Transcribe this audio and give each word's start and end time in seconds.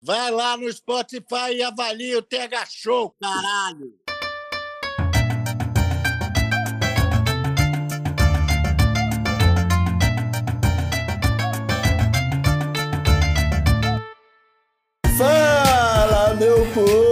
Vai 0.00 0.30
lá 0.30 0.56
no 0.56 0.72
Spotify 0.72 1.54
e 1.54 1.62
avalia 1.62 2.18
o 2.18 2.22
TH 2.22 2.66
Show, 2.70 3.16
caralho! 3.20 3.94
Fala, 15.16 16.34
meu 16.34 16.64
povo! 16.72 17.07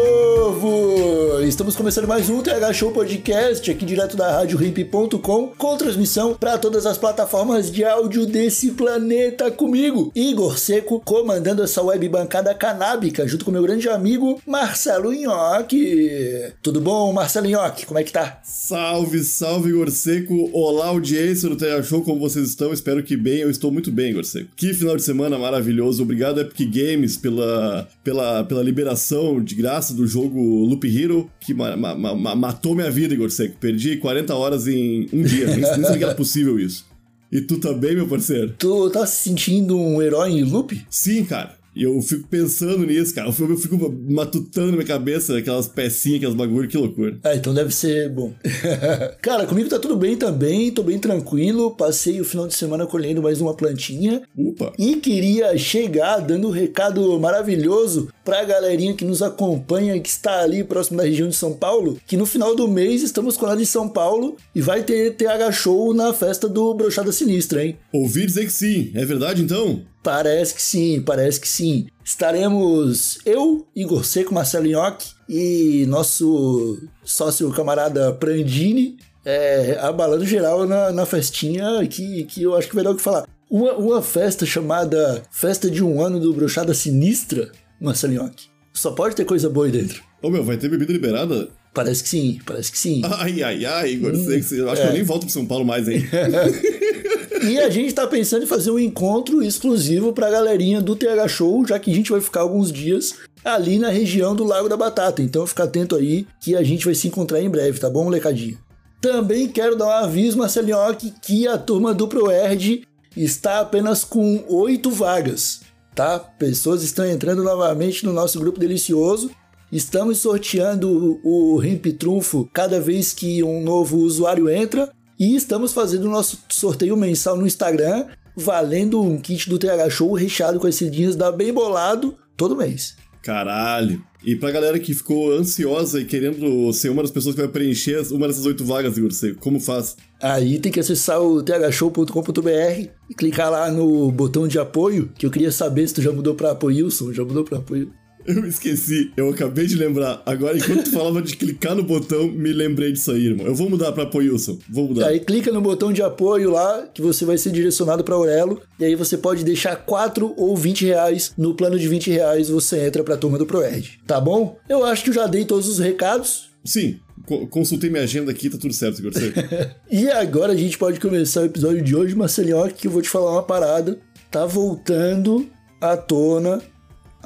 Estamos 1.67 1.79
começando 1.79 2.07
mais 2.07 2.31
um 2.31 2.41
TH 2.41 2.73
Show 2.73 2.93
Podcast, 2.93 3.69
aqui 3.69 3.85
direto 3.85 4.17
da 4.17 4.31
RádioRimp.com, 4.37 5.49
com 5.49 5.77
transmissão 5.77 6.33
para 6.33 6.57
todas 6.57 6.87
as 6.87 6.97
plataformas 6.97 7.73
de 7.73 7.85
áudio 7.85 8.25
desse 8.25 8.71
planeta 8.71 9.51
comigo, 9.51 10.13
Igor 10.15 10.61
Seco, 10.61 11.03
comandando 11.05 11.65
essa 11.65 11.83
web 11.83 12.09
bancada 12.09 12.55
canábica, 12.55 13.27
junto 13.27 13.45
com 13.45 13.51
meu 13.51 13.65
grande 13.65 13.89
amigo 13.89 14.41
Marcelo 14.47 15.13
Nhoque. 15.13 16.53
Tudo 16.63 16.81
bom, 16.81 17.13
Marcelo 17.13 17.49
Nhoque? 17.49 17.85
Como 17.85 17.99
é 17.99 18.05
que 18.05 18.13
tá? 18.13 18.39
Salve, 18.45 19.25
salve, 19.25 19.71
Igor 19.71 19.91
Seco. 19.91 20.49
Olá, 20.53 20.87
audiência 20.87 21.49
do 21.49 21.57
TH 21.57 21.83
Show, 21.83 22.03
como 22.03 22.21
vocês 22.21 22.49
estão? 22.49 22.73
Espero 22.73 23.03
que 23.03 23.17
bem. 23.17 23.39
Eu 23.39 23.51
estou 23.51 23.73
muito 23.73 23.91
bem, 23.91 24.11
Igor 24.11 24.25
Seco. 24.25 24.51
Que 24.55 24.73
final 24.73 24.95
de 24.95 25.03
semana 25.03 25.37
maravilhoso. 25.37 26.05
Obrigado, 26.05 26.41
Epic 26.41 26.71
Games, 26.73 27.17
pela, 27.17 27.89
pela, 28.05 28.45
pela 28.45 28.63
liberação 28.63 29.43
de 29.43 29.57
graça 29.57 29.93
do 29.93 30.07
jogo 30.07 30.39
Loop 30.65 30.87
Hero, 30.87 31.29
que 31.41 31.56
ma 31.57 31.77
ma 31.77 32.15
ma 32.15 32.37
matou 32.37 32.75
minha 32.75 32.91
vida, 32.91 33.15
Igor 33.15 33.31
Seco. 33.31 33.57
Perdi 33.59 33.97
40 33.97 34.35
horas 34.35 34.67
em 34.67 35.09
um 35.13 35.23
dia. 35.23 35.47
Nem, 35.47 35.57
nem 35.57 35.65
sabia 35.65 35.99
que 35.99 36.05
era 36.05 36.15
possível 36.15 36.59
isso. 36.61 36.87
E 37.31 37.41
tu 37.41 37.59
também, 37.59 37.95
meu 37.95 38.07
parceiro? 38.07 38.55
Tu 38.59 38.91
tá 38.91 39.05
se 39.07 39.25
sentindo 39.29 39.77
um 39.77 40.01
herói 40.01 40.31
em 40.31 40.45
loop? 40.45 40.87
Sim, 40.89 41.25
cara. 41.25 41.56
E 41.77 41.83
eu 41.83 42.01
fico 42.01 42.27
pensando 42.27 42.87
nisso, 42.87 43.15
cara. 43.15 43.29
Eu 43.29 43.33
fico, 43.35 43.53
eu 43.53 43.57
fico 43.59 43.95
matutando 44.09 44.69
na 44.69 44.73
minha 44.79 44.87
cabeça 44.87 45.37
aquelas 45.37 45.69
pecinhas, 45.69 46.17
aquelas 46.17 46.35
bagulho, 46.35 46.67
que 46.67 46.77
loucura. 46.79 47.19
Ah, 47.23 47.35
então 47.35 47.53
deve 47.53 47.75
ser 47.75 48.09
bom. 48.09 48.33
Cara, 49.21 49.47
comigo 49.47 49.69
tá 49.69 49.79
tudo 49.79 49.95
bem 49.95 50.17
também, 50.17 50.71
tô 50.71 50.83
bem 50.83 50.99
tranquilo. 50.99 51.77
Passei 51.77 52.19
o 52.19 52.25
final 52.25 52.49
de 52.49 52.55
semana 52.55 52.87
colhendo 52.87 53.23
mais 53.23 53.43
uma 53.43 53.53
plantinha. 53.53 54.23
Opa! 54.35 54.73
E 54.79 54.97
queria 54.97 55.57
chegar 55.59 56.21
dando 56.21 56.49
um 56.49 56.51
recado 56.51 57.19
maravilhoso 57.21 58.09
pra 58.25 58.43
galerinha 58.45 58.95
que 58.95 59.05
nos 59.05 59.21
acompanha, 59.21 60.01
que 60.01 60.09
está 60.09 60.41
ali 60.41 60.65
próximo 60.65 60.97
da 60.97 61.05
região 61.05 61.29
de 61.29 61.37
São 61.37 61.53
Paulo, 61.53 61.99
que 62.07 62.17
no 62.17 62.25
final 62.25 62.57
do 62.57 62.67
mês 62.67 63.03
estamos 63.03 63.37
colados 63.37 63.63
em 63.63 63.67
São 63.67 63.87
Paulo 63.87 64.37
e 64.55 64.63
vai 64.63 64.83
ter 64.83 65.15
TH 65.15 65.53
Show 65.53 65.93
na 65.93 66.15
festa 66.15 66.49
do 66.49 66.73
Brochada 66.73 67.13
Sinistra, 67.13 67.65
hein? 67.65 67.77
Ouvi 67.93 68.25
dizer 68.25 68.47
que 68.47 68.53
sim. 68.53 68.91
É 68.95 69.05
verdade, 69.05 69.43
então? 69.43 69.83
Parece 70.07 70.55
que 70.55 70.63
sim, 70.63 71.03
parece 71.05 71.41
que 71.41 71.49
sim. 71.49 71.89
Estaremos 72.05 73.19
eu, 73.27 73.67
Igor 73.75 74.05
Seco, 74.05 74.33
Marcelo 74.33 74.69
Nhoque 74.69 75.09
e 75.29 75.85
nosso 75.89 76.81
sócio 77.03 77.51
camarada 77.51 78.13
Prandini 78.13 78.99
é, 79.25 79.77
abalando 79.81 80.25
geral 80.25 80.65
na, 80.65 80.93
na 80.93 81.05
festinha 81.05 81.85
que, 81.91 82.23
que 82.23 82.45
eu 82.45 82.55
acho 82.55 82.69
que 82.69 82.77
vai 82.77 82.85
dar 82.85 82.93
o 82.93 82.95
que 82.95 83.03
falar. 83.03 83.27
Uma, 83.51 83.73
uma 83.73 84.01
festa 84.01 84.47
chamada 84.47 85.25
Festa 85.29 85.69
de 85.69 85.83
um 85.83 86.01
Ano 86.01 86.21
do 86.21 86.33
Brochada 86.33 86.73
Sinistra, 86.73 87.51
Marcelo 87.81 88.13
Nhoque. 88.13 88.47
Só 88.73 88.93
pode 88.93 89.17
ter 89.17 89.25
coisa 89.25 89.51
boa 89.51 89.67
aí 89.67 89.73
dentro. 89.73 90.05
Ô 90.23 90.31
meu, 90.31 90.45
vai 90.45 90.57
ter 90.57 90.69
bebida 90.69 90.93
liberada? 90.93 91.49
Parece 91.75 92.05
que 92.05 92.09
sim, 92.09 92.39
parece 92.47 92.71
que 92.71 92.79
sim. 92.79 93.03
Ai, 93.05 93.43
ai, 93.43 93.65
ai, 93.65 93.91
Igor 93.95 94.15
Seco. 94.15 94.55
Eu 94.55 94.71
acho 94.71 94.83
que 94.83 94.89
eu 94.89 94.93
nem 94.93 95.03
volto 95.03 95.23
pro 95.23 95.33
São 95.33 95.45
Paulo 95.45 95.65
mais, 95.65 95.89
hein? 95.89 96.07
E 97.49 97.61
a 97.61 97.71
gente 97.71 97.95
tá 97.95 98.07
pensando 98.09 98.43
em 98.43 98.47
fazer 98.47 98.73
um 98.73 98.79
encontro 98.79 99.41
exclusivo 99.41 100.13
pra 100.13 100.29
galerinha 100.29 100.81
do 100.81 100.97
TH 100.97 101.29
Show, 101.29 101.65
já 101.65 101.79
que 101.79 101.93
a 101.93 101.95
gente 101.95 102.11
vai 102.11 102.21
ficar 102.21 102.41
alguns 102.41 102.73
dias 102.73 103.15
ali 103.45 103.79
na 103.79 103.89
região 103.89 104.35
do 104.35 104.43
Lago 104.43 104.69
da 104.69 104.77
Batata. 104.77 105.23
Então 105.23 105.47
fica 105.47 105.63
atento 105.63 105.95
aí 105.95 106.27
que 106.41 106.57
a 106.57 106.63
gente 106.65 106.85
vai 106.85 106.95
se 106.95 107.07
encontrar 107.07 107.41
em 107.41 107.49
breve, 107.49 107.79
tá 107.79 107.89
bom, 107.89 108.03
molecadinha? 108.03 108.59
Também 109.01 109.47
quero 109.47 109.77
dar 109.77 109.87
um 109.87 110.05
aviso, 110.05 110.39
Marcelinhoque, 110.39 111.15
que 111.23 111.47
a 111.47 111.57
turma 111.57 111.95
do 111.95 112.09
ProErd 112.09 112.83
está 113.17 113.61
apenas 113.61 114.03
com 114.03 114.45
oito 114.49 114.91
vagas, 114.91 115.61
tá? 115.95 116.19
Pessoas 116.19 116.83
estão 116.83 117.07
entrando 117.07 117.45
novamente 117.45 118.05
no 118.05 118.13
nosso 118.13 118.41
grupo 118.41 118.59
delicioso. 118.59 119.31
Estamos 119.71 120.19
sorteando 120.19 121.21
o, 121.23 121.55
o 121.55 121.59
Rimp 121.59 121.87
Trunfo 121.99 122.49
cada 122.53 122.81
vez 122.81 123.13
que 123.13 123.43
um 123.45 123.63
novo 123.63 123.99
usuário 123.99 124.49
entra. 124.49 124.91
E 125.19 125.35
estamos 125.35 125.73
fazendo 125.73 126.05
o 126.05 126.11
nosso 126.11 126.39
sorteio 126.49 126.97
mensal 126.97 127.37
no 127.37 127.47
Instagram, 127.47 128.07
valendo 128.37 129.01
um 129.01 129.19
kit 129.19 129.49
do 129.49 129.59
TH 129.59 129.89
Show 129.91 130.13
recheado 130.13 130.61
com 130.61 130.69
esses 130.69 130.91
dias 130.91 131.17
da 131.17 131.33
Bem 131.33 131.53
Bolado 131.53 132.17
todo 132.37 132.57
mês. 132.57 132.97
Caralho. 133.23 134.05
E 134.25 134.37
pra 134.37 134.51
galera 134.51 134.79
que 134.79 134.95
ficou 134.95 135.33
ansiosa 135.33 136.01
e 136.01 136.05
querendo 136.05 136.73
ser 136.73 136.91
uma 136.91 137.03
das 137.03 137.11
pessoas 137.11 137.35
que 137.35 137.41
vai 137.41 137.51
preencher 137.51 138.01
uma 138.13 138.29
dessas 138.29 138.45
oito 138.45 138.65
vagas, 138.65 138.97
Igor 138.99 139.11
como 139.41 139.59
faz? 139.59 139.97
Aí 140.21 140.59
tem 140.59 140.71
que 140.71 140.81
acessar 140.81 141.21
o 141.21 141.43
thshow.com.br 141.43 142.89
e 143.09 143.15
clicar 143.17 143.51
lá 143.51 143.71
no 143.71 144.11
botão 144.13 144.47
de 144.47 144.59
apoio, 144.59 145.11
que 145.17 145.25
eu 145.25 145.31
queria 145.31 145.51
saber 145.51 145.89
se 145.89 145.95
tu 145.95 146.03
já 146.03 146.13
mudou 146.13 146.35
pra 146.35 146.53
Apoilson, 146.53 147.13
já 147.13 147.25
mudou 147.25 147.43
pra 147.43 147.59
apoio. 147.59 147.93
Eu 148.27 148.47
esqueci, 148.47 149.13
eu 149.17 149.31
acabei 149.31 149.67
de 149.67 149.77
lembrar. 149.77 150.23
Agora, 150.27 150.57
enquanto 150.59 150.85
tu 150.85 150.91
falava 150.93 151.23
de 151.23 151.37
clicar 151.37 151.75
no 151.75 151.83
botão, 151.83 152.27
me 152.29 152.53
lembrei 152.53 152.93
disso 152.93 153.11
aí, 153.13 153.27
irmão. 153.27 153.47
Eu 153.47 153.55
vou 153.55 153.71
mudar 153.71 153.93
pra 153.93 154.03
Apoilson, 154.05 154.59
vou 154.69 154.89
mudar. 154.89 155.07
Aí 155.09 155.21
clica 155.21 155.53
no 155.53 155.61
botão 155.61 155.93
de 155.93 156.03
apoio 156.03 156.51
lá, 156.51 156.87
que 156.93 157.01
você 157.03 157.25
vai 157.25 157.39
ser 157.39 157.51
direcionado 157.53 158.03
pra 158.03 158.15
Aurelo, 158.15 158.61
e 158.79 158.85
aí 158.85 158.95
você 158.95 159.17
pode 159.17 159.45
deixar 159.45 159.77
4 159.77 160.35
ou 160.37 160.57
20 160.57 160.85
reais. 160.87 161.33
No 161.39 161.55
plano 161.55 161.79
de 161.79 161.87
20 161.89 162.11
reais 162.11 162.49
você 162.49 162.87
entra 162.87 163.05
pra 163.05 163.17
turma 163.17 163.39
do 163.39 163.47
ProErd, 163.47 164.01
tá 164.07 164.21
bom? 164.21 164.59
Eu 164.69 164.85
acho 164.85 165.05
que 165.05 165.11
eu 165.11 165.15
já 165.15 165.27
dei 165.27 165.45
todos 165.45 165.69
os 165.69 165.79
recados. 165.79 166.51
Sim, 166.65 166.99
co- 167.27 167.47
consultei 167.47 167.89
minha 167.91 168.03
agenda 168.03 168.33
aqui, 168.33 168.51
tá 168.51 168.59
tudo 168.59 168.75
certo, 168.75 168.99
Igor 168.99 169.13
Seco. 169.13 169.39
E 169.91 170.09
agora 170.11 170.53
a 170.53 170.57
gente 170.57 170.77
pode 170.77 170.99
começar 170.99 171.43
o 171.43 171.45
episódio 171.47 171.81
de 171.83 171.95
hoje, 171.95 172.15
Marcelinho, 172.17 172.69
que 172.75 172.89
eu 172.89 172.91
vou 172.91 173.01
te 173.03 173.09
falar 173.09 173.31
uma 173.33 173.43
parada. 173.43 173.99
Tá 174.33 174.45
voltando 174.47 175.47
à 175.81 175.97
tona 175.97 176.61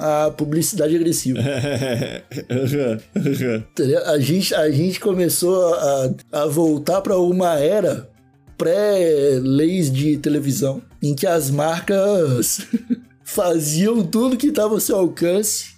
a 0.01 0.31
publicidade 0.31 0.97
agressiva. 0.97 1.39
A 4.07 4.19
gente, 4.19 4.55
a 4.55 4.71
gente 4.71 4.99
começou 4.99 5.75
a, 5.75 6.15
a 6.33 6.47
voltar 6.47 7.03
para 7.03 7.19
uma 7.19 7.59
era 7.59 8.09
pré-leis 8.57 9.93
de 9.93 10.17
televisão, 10.17 10.83
em 11.03 11.15
que 11.15 11.27
as 11.27 11.51
marcas 11.51 12.67
faziam 13.25 14.03
tudo 14.03 14.37
que 14.37 14.49
estava 14.49 14.75
ao 14.75 14.81
seu 14.81 14.97
alcance 14.97 15.75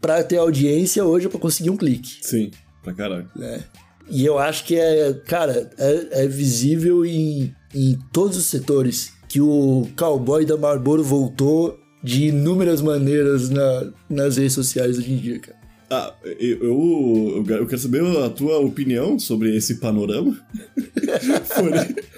para 0.00 0.22
ter 0.24 0.38
audiência, 0.38 1.04
hoje 1.04 1.26
é 1.26 1.28
para 1.28 1.40
conseguir 1.40 1.70
um 1.70 1.76
clique. 1.76 2.18
Sim, 2.22 2.50
pra 2.82 2.92
caralho. 2.92 3.28
né? 3.36 3.64
E 4.08 4.24
eu 4.24 4.38
acho 4.38 4.64
que 4.64 4.76
é, 4.76 5.12
cara, 5.26 5.70
é, 5.78 6.24
é 6.24 6.26
visível 6.26 7.04
em, 7.06 7.54
em 7.74 7.98
todos 8.12 8.36
os 8.36 8.46
setores 8.46 9.12
que 9.28 9.40
o 9.40 9.88
cowboy 9.96 10.44
da 10.44 10.56
Marlboro 10.56 11.04
voltou 11.04 11.79
de 12.02 12.26
inúmeras 12.28 12.80
maneiras 12.80 13.50
na- 13.50 13.86
nas 14.08 14.36
redes 14.36 14.54
sociais 14.54 14.98
hoje 14.98 15.12
em 15.12 15.16
dia, 15.16 15.38
cara. 15.38 15.59
Ah, 15.92 16.14
eu, 16.38 17.42
eu, 17.48 17.66
quero 17.66 17.78
saber 17.78 18.00
a 18.24 18.30
tua 18.30 18.58
opinião 18.58 19.18
sobre 19.18 19.56
esse 19.56 19.76
panorama. 19.76 20.38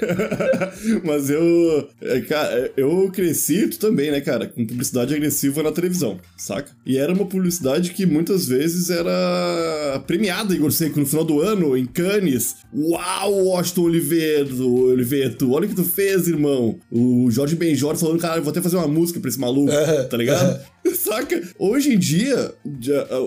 Mas 1.03 1.31
eu. 1.31 1.89
é, 2.03 2.21
Cara, 2.21 2.71
eu 2.77 3.11
cresci, 3.11 3.69
tu 3.69 3.79
também, 3.79 4.11
né, 4.11 4.21
cara, 4.21 4.47
com 4.47 4.67
publicidade 4.67 5.15
agressiva 5.15 5.63
na 5.63 5.73
televisão, 5.73 6.19
saca? 6.37 6.71
E 6.85 6.99
era 6.99 7.15
uma 7.15 7.25
publicidade 7.25 7.93
que 7.93 8.05
muitas 8.05 8.47
vezes 8.47 8.91
era 8.91 10.03
premiada, 10.07 10.55
Igor 10.55 10.71
Seco, 10.71 11.01
no 11.01 11.07
final 11.07 11.25
do 11.25 11.41
ano, 11.41 11.75
em 11.75 11.87
Cannes. 11.87 12.57
Uau, 12.75 13.47
Washington 13.47 13.83
Oliveto, 13.85 14.85
Oliveto, 14.85 15.51
olha 15.51 15.65
o 15.65 15.69
que 15.69 15.77
tu 15.77 15.85
fez, 15.85 16.29
irmão. 16.29 16.79
O 16.91 17.31
Jorge 17.31 17.57
Benjor 17.57 17.97
falando, 17.97 18.21
cara, 18.21 18.37
eu 18.37 18.43
vou 18.43 18.51
até 18.51 18.61
fazer 18.61 18.77
uma 18.77 18.89
música 18.89 19.19
pra 19.19 19.31
esse 19.31 19.41
maluco, 19.41 19.73
tá 20.11 20.17
ligado? 20.17 20.61
Saca? 21.15 21.43
Hoje 21.59 21.93
em 21.95 21.99
dia, 21.99 22.55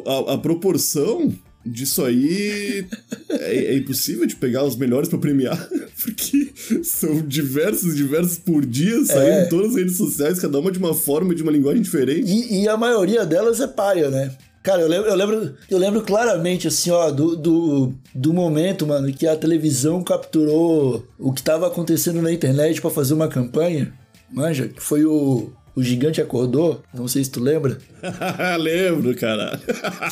a, 0.06 0.12
a- 0.12 0.34
a 0.34 0.38
proporção 0.38 1.34
disso 1.66 2.04
aí 2.04 2.86
é, 3.30 3.56
é 3.74 3.78
impossível 3.78 4.26
de 4.26 4.36
pegar 4.36 4.64
os 4.64 4.76
melhores 4.76 5.10
pra 5.10 5.18
premiar, 5.18 5.58
porque 6.04 6.50
são 6.84 7.22
diversos, 7.22 7.96
diversos 7.96 8.38
por 8.38 8.66
dia, 8.66 9.04
saindo 9.06 9.30
É. 9.30 9.46
todas 9.46 9.72
as 9.72 9.76
redes 9.76 9.98
sociais, 9.98 10.40
cada 10.40 10.60
uma 10.60 10.72
de 10.72 10.78
uma 10.80 10.94
forma 10.94 11.34
e 11.34 11.36
de 11.36 11.44
uma 11.44 11.52
linguagem 11.52 11.82
diferente. 11.82 12.30
E, 12.32 12.64
e 12.64 12.68
a 12.68 12.78
maioria 12.78 13.26
delas 13.26 13.60
é 13.60 13.68
paia, 13.68 14.10
né? 14.10 14.32
Cara, 14.64 14.82
eu 14.82 14.88
lembro, 14.88 15.08
eu 15.10 15.16
lembro, 15.16 15.54
eu 15.70 15.78
lembro 15.78 16.02
claramente, 16.02 16.68
assim, 16.68 16.90
ó, 16.90 17.12
do, 17.12 17.36
do, 17.36 17.94
do 18.16 18.34
momento, 18.34 18.86
mano, 18.88 19.14
que 19.14 19.28
a 19.28 19.36
televisão 19.36 20.04
capturou 20.04 21.06
o 21.20 21.32
que 21.32 21.44
tava 21.44 21.68
acontecendo 21.68 22.20
na 22.20 22.32
internet 22.32 22.82
pra 22.82 22.90
fazer 22.90 23.14
uma 23.14 23.28
campanha. 23.28 23.94
Manja, 24.32 24.68
que 24.68 24.82
foi 24.82 25.06
o, 25.06 25.52
o 25.76 25.84
Gigante 25.84 26.22
Acordou. 26.22 26.82
Não 26.94 27.08
sei 27.08 27.24
se 27.24 27.32
tu 27.32 27.40
lembra. 27.40 27.78
Lembro, 28.60 29.16
cara. 29.16 29.60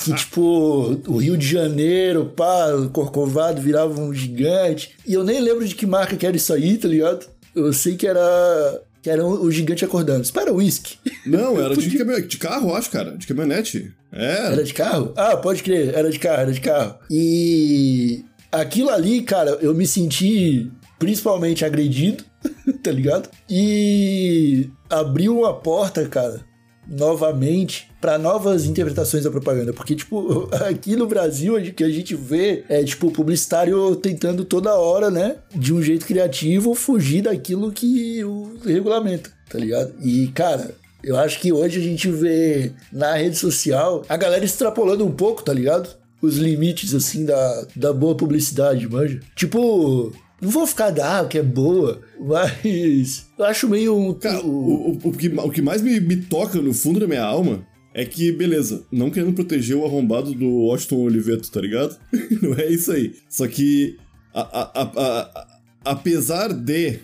Que, 0.03 0.13
tipo, 0.13 1.01
o 1.07 1.17
Rio 1.17 1.37
de 1.37 1.47
Janeiro, 1.47 2.25
pá, 2.25 2.73
o 2.73 2.89
Corcovado 2.89 3.61
virava 3.61 3.99
um 3.99 4.13
gigante. 4.13 4.91
E 5.07 5.13
eu 5.13 5.23
nem 5.23 5.39
lembro 5.39 5.65
de 5.65 5.73
que 5.73 5.85
marca 5.85 6.17
que 6.17 6.25
era 6.25 6.35
isso 6.35 6.53
aí, 6.53 6.77
tá 6.77 6.87
ligado? 6.87 7.25
Eu 7.55 7.71
sei 7.71 7.95
que 7.95 8.05
era. 8.05 8.81
Que 9.01 9.09
era 9.09 9.25
o 9.25 9.51
gigante 9.51 9.83
acordando. 9.83 10.21
Espera, 10.21 10.53
uísque. 10.53 10.97
Não, 11.25 11.59
era 11.61 11.75
de, 11.75 11.97
caminhonete, 11.97 12.27
de 12.27 12.37
carro, 12.37 12.73
acho, 12.73 12.89
cara. 12.89 13.17
De 13.17 13.27
caminhonete. 13.27 13.93
É. 14.11 14.51
Era 14.53 14.63
de 14.63 14.73
carro? 14.73 15.11
Ah, 15.17 15.35
pode 15.35 15.61
crer, 15.61 15.93
era 15.93 16.09
de 16.09 16.19
carro, 16.19 16.41
era 16.41 16.51
de 16.53 16.61
carro. 16.61 16.95
E 17.09 18.23
aquilo 18.49 18.89
ali, 18.89 19.21
cara, 19.21 19.57
eu 19.61 19.73
me 19.73 19.85
senti 19.85 20.71
principalmente 20.97 21.65
agredido, 21.65 22.23
tá 22.81 22.91
ligado? 22.91 23.29
E 23.49 24.69
abriu 24.89 25.39
uma 25.39 25.53
porta, 25.53 26.07
cara, 26.07 26.45
novamente 26.87 27.89
para 28.01 28.17
novas 28.17 28.65
interpretações 28.65 29.23
da 29.23 29.31
propaganda, 29.31 29.71
porque 29.73 29.95
tipo, 29.95 30.49
aqui 30.67 30.95
no 30.95 31.07
Brasil 31.07 31.55
o 31.55 31.73
que 31.73 31.83
a 31.83 31.89
gente 31.89 32.15
vê 32.15 32.63
é 32.67 32.83
tipo 32.83 33.11
publicitário 33.11 33.95
tentando 33.95 34.43
toda 34.43 34.75
hora, 34.75 35.09
né, 35.09 35.37
de 35.55 35.73
um 35.73 35.81
jeito 35.81 36.05
criativo 36.05 36.75
fugir 36.75 37.21
daquilo 37.21 37.71
que 37.71 38.23
o 38.23 38.57
regulamenta, 38.65 39.31
tá 39.49 39.57
ligado? 39.57 39.93
E 40.01 40.27
cara, 40.27 40.75
eu 41.03 41.17
acho 41.17 41.39
que 41.39 41.51
hoje 41.51 41.79
a 41.79 41.83
gente 41.83 42.09
vê 42.09 42.71
na 42.91 43.15
rede 43.15 43.37
social 43.37 44.03
a 44.07 44.15
galera 44.15 44.45
extrapolando 44.45 45.05
um 45.05 45.11
pouco, 45.11 45.43
tá 45.43 45.53
ligado? 45.53 45.89
Os 46.21 46.37
limites, 46.37 46.93
assim, 46.93 47.25
da, 47.25 47.67
da 47.75 47.91
boa 47.91 48.15
publicidade, 48.15 48.87
manja. 48.87 49.19
Tipo, 49.35 50.13
não 50.43 50.49
vou 50.49 50.67
ficar 50.67 50.89
da 50.89 51.21
ah, 51.21 51.25
que 51.25 51.37
é 51.37 51.43
boa, 51.43 52.01
mas 52.19 53.27
eu 53.37 53.45
acho 53.45 53.69
meio 53.69 53.97
um. 53.97 54.13
Cara, 54.13 54.41
o, 54.45 54.91
o, 54.91 54.99
o, 55.03 55.11
que, 55.13 55.29
o 55.29 55.49
que 55.49 55.61
mais 55.61 55.81
me, 55.81 55.99
me 55.99 56.17
toca 56.17 56.61
no 56.61 56.73
fundo 56.73 56.99
da 56.99 57.07
minha 57.07 57.23
alma 57.23 57.65
é 57.93 58.03
que, 58.03 58.31
beleza, 58.31 58.85
não 58.91 59.09
querendo 59.09 59.33
proteger 59.33 59.77
o 59.77 59.85
arrombado 59.85 60.33
do 60.33 60.49
Washington 60.49 60.97
Oliveto, 60.97 61.49
tá 61.49 61.61
ligado? 61.61 61.97
não 62.41 62.55
é 62.55 62.69
isso 62.69 62.91
aí. 62.91 63.15
Só 63.29 63.47
que, 63.47 63.97
a, 64.33 64.41
a, 64.41 64.81
a, 64.81 65.47
apesar 65.85 66.51
de 66.51 66.99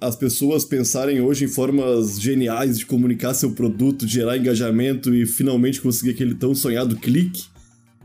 as 0.00 0.14
pessoas 0.14 0.64
pensarem 0.64 1.20
hoje 1.20 1.44
em 1.44 1.48
formas 1.48 2.20
geniais 2.20 2.78
de 2.78 2.86
comunicar 2.86 3.34
seu 3.34 3.50
produto, 3.50 4.06
gerar 4.06 4.38
engajamento 4.38 5.12
e 5.12 5.26
finalmente 5.26 5.80
conseguir 5.80 6.10
aquele 6.10 6.34
tão 6.36 6.54
sonhado 6.54 6.96
clique, 6.96 7.46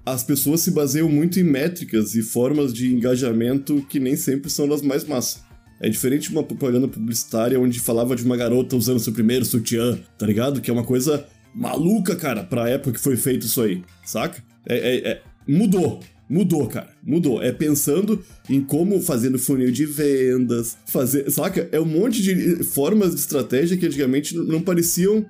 as 0.06 0.24
pessoas 0.24 0.62
se 0.62 0.72
baseiam 0.72 1.10
muito 1.10 1.40
em 1.40 1.44
métricas 1.44 2.16
e 2.16 2.22
formas 2.22 2.74
de 2.74 2.94
engajamento 2.94 3.86
que 3.90 4.00
nem 4.00 4.16
sempre 4.16 4.50
são 4.50 4.68
das 4.68 4.82
mais 4.82 5.06
massas. 5.06 5.42
É 5.80 5.90
diferente 5.90 6.30
de 6.30 6.36
uma 6.36 6.44
propaganda 6.44 6.88
publicitária 6.88 7.60
onde 7.60 7.80
falava 7.80 8.16
de 8.16 8.24
uma 8.24 8.38
garota 8.38 8.76
usando 8.76 9.00
seu 9.00 9.14
primeiro 9.14 9.46
sutiã, 9.46 9.98
tá 10.18 10.26
ligado? 10.26 10.62
Que 10.62 10.70
é 10.70 10.74
uma 10.74 10.84
coisa 10.84 11.26
maluca, 11.54 12.16
cara, 12.16 12.44
pra 12.44 12.70
época 12.70 12.94
que 12.94 13.00
foi 13.00 13.16
feito 13.16 13.46
isso 13.46 13.62
aí, 13.62 13.84
saca? 14.06 14.44
É, 14.68 14.78
é, 14.78 15.12
é, 15.12 15.22
mudou. 15.48 16.00
Mudou, 16.30 16.68
cara. 16.68 16.90
Mudou. 17.04 17.44
É 17.44 17.52
pensando 17.52 18.24
em 18.50 18.62
como 18.62 19.02
fazer 19.02 19.38
funil 19.38 19.72
de 19.72 19.86
vendas, 19.86 20.78
fazer. 20.86 21.30
Saca? 21.30 21.68
É 21.72 21.80
um 21.80 21.86
monte 21.86 22.22
de 22.22 22.64
formas 22.64 23.14
de 23.14 23.20
estratégia 23.20 23.78
que 23.78 23.86
antigamente 23.86 24.36
não 24.36 24.62
pareciam 24.62 25.26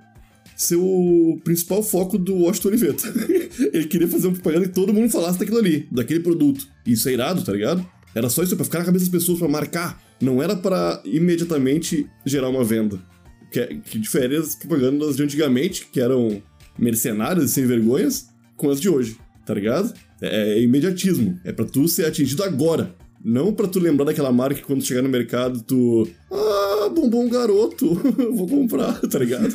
ser 0.55 0.75
o 0.75 1.39
principal 1.44 1.83
foco 1.83 2.17
do 2.17 2.35
Washington 2.35 2.67
Oliveto. 2.69 3.03
Ele 3.73 3.85
queria 3.85 4.07
fazer 4.07 4.27
uma 4.27 4.33
propaganda 4.33 4.67
que 4.67 4.73
todo 4.73 4.94
mundo 4.94 5.09
falasse 5.09 5.39
daquilo 5.39 5.57
ali, 5.57 5.88
daquele 5.91 6.19
produto. 6.19 6.67
Isso 6.85 7.07
é 7.09 7.13
irado, 7.13 7.44
tá 7.44 7.51
ligado? 7.51 7.85
Era 8.15 8.29
só 8.29 8.44
isso 8.44 8.55
pra 8.55 8.65
ficar 8.65 8.79
na 8.79 8.85
cabeça 8.85 9.05
das 9.05 9.11
pessoas, 9.11 9.39
pra 9.39 9.47
marcar. 9.47 10.01
Não 10.21 10.41
era 10.41 10.55
para 10.55 11.01
imediatamente 11.05 12.07
gerar 12.25 12.50
uma 12.50 12.63
venda. 12.63 13.00
Que, 13.51 13.59
é, 13.59 13.67
que 13.67 14.00
difere 14.00 14.35
as 14.35 14.55
propagandas 14.55 15.15
de 15.15 15.23
antigamente, 15.23 15.88
que 15.91 16.00
eram 16.00 16.41
mercenárias 16.77 17.45
e 17.45 17.53
sem 17.53 17.65
vergonhas, 17.65 18.27
com 18.56 18.69
as 18.69 18.79
de 18.79 18.89
hoje, 18.89 19.17
tá 19.45 19.53
ligado? 19.53 19.94
É, 20.21 20.53
é 20.53 20.61
imediatismo. 20.61 21.39
É 21.44 21.51
para 21.51 21.65
tu 21.65 21.88
ser 21.88 22.06
atingido 22.06 22.44
agora. 22.44 22.95
Não 23.23 23.53
para 23.53 23.67
tu 23.67 23.79
lembrar 23.79 24.06
daquela 24.06 24.31
marca 24.31 24.56
que 24.56 24.65
quando 24.65 24.83
chegar 24.83 25.01
no 25.01 25.09
mercado 25.09 25.61
tu. 25.61 26.07
Ah, 26.31 26.43
bombom 26.89 27.27
garoto, 27.30 27.94
vou 28.35 28.47
comprar, 28.47 29.00
tá 29.01 29.19
ligado? 29.19 29.50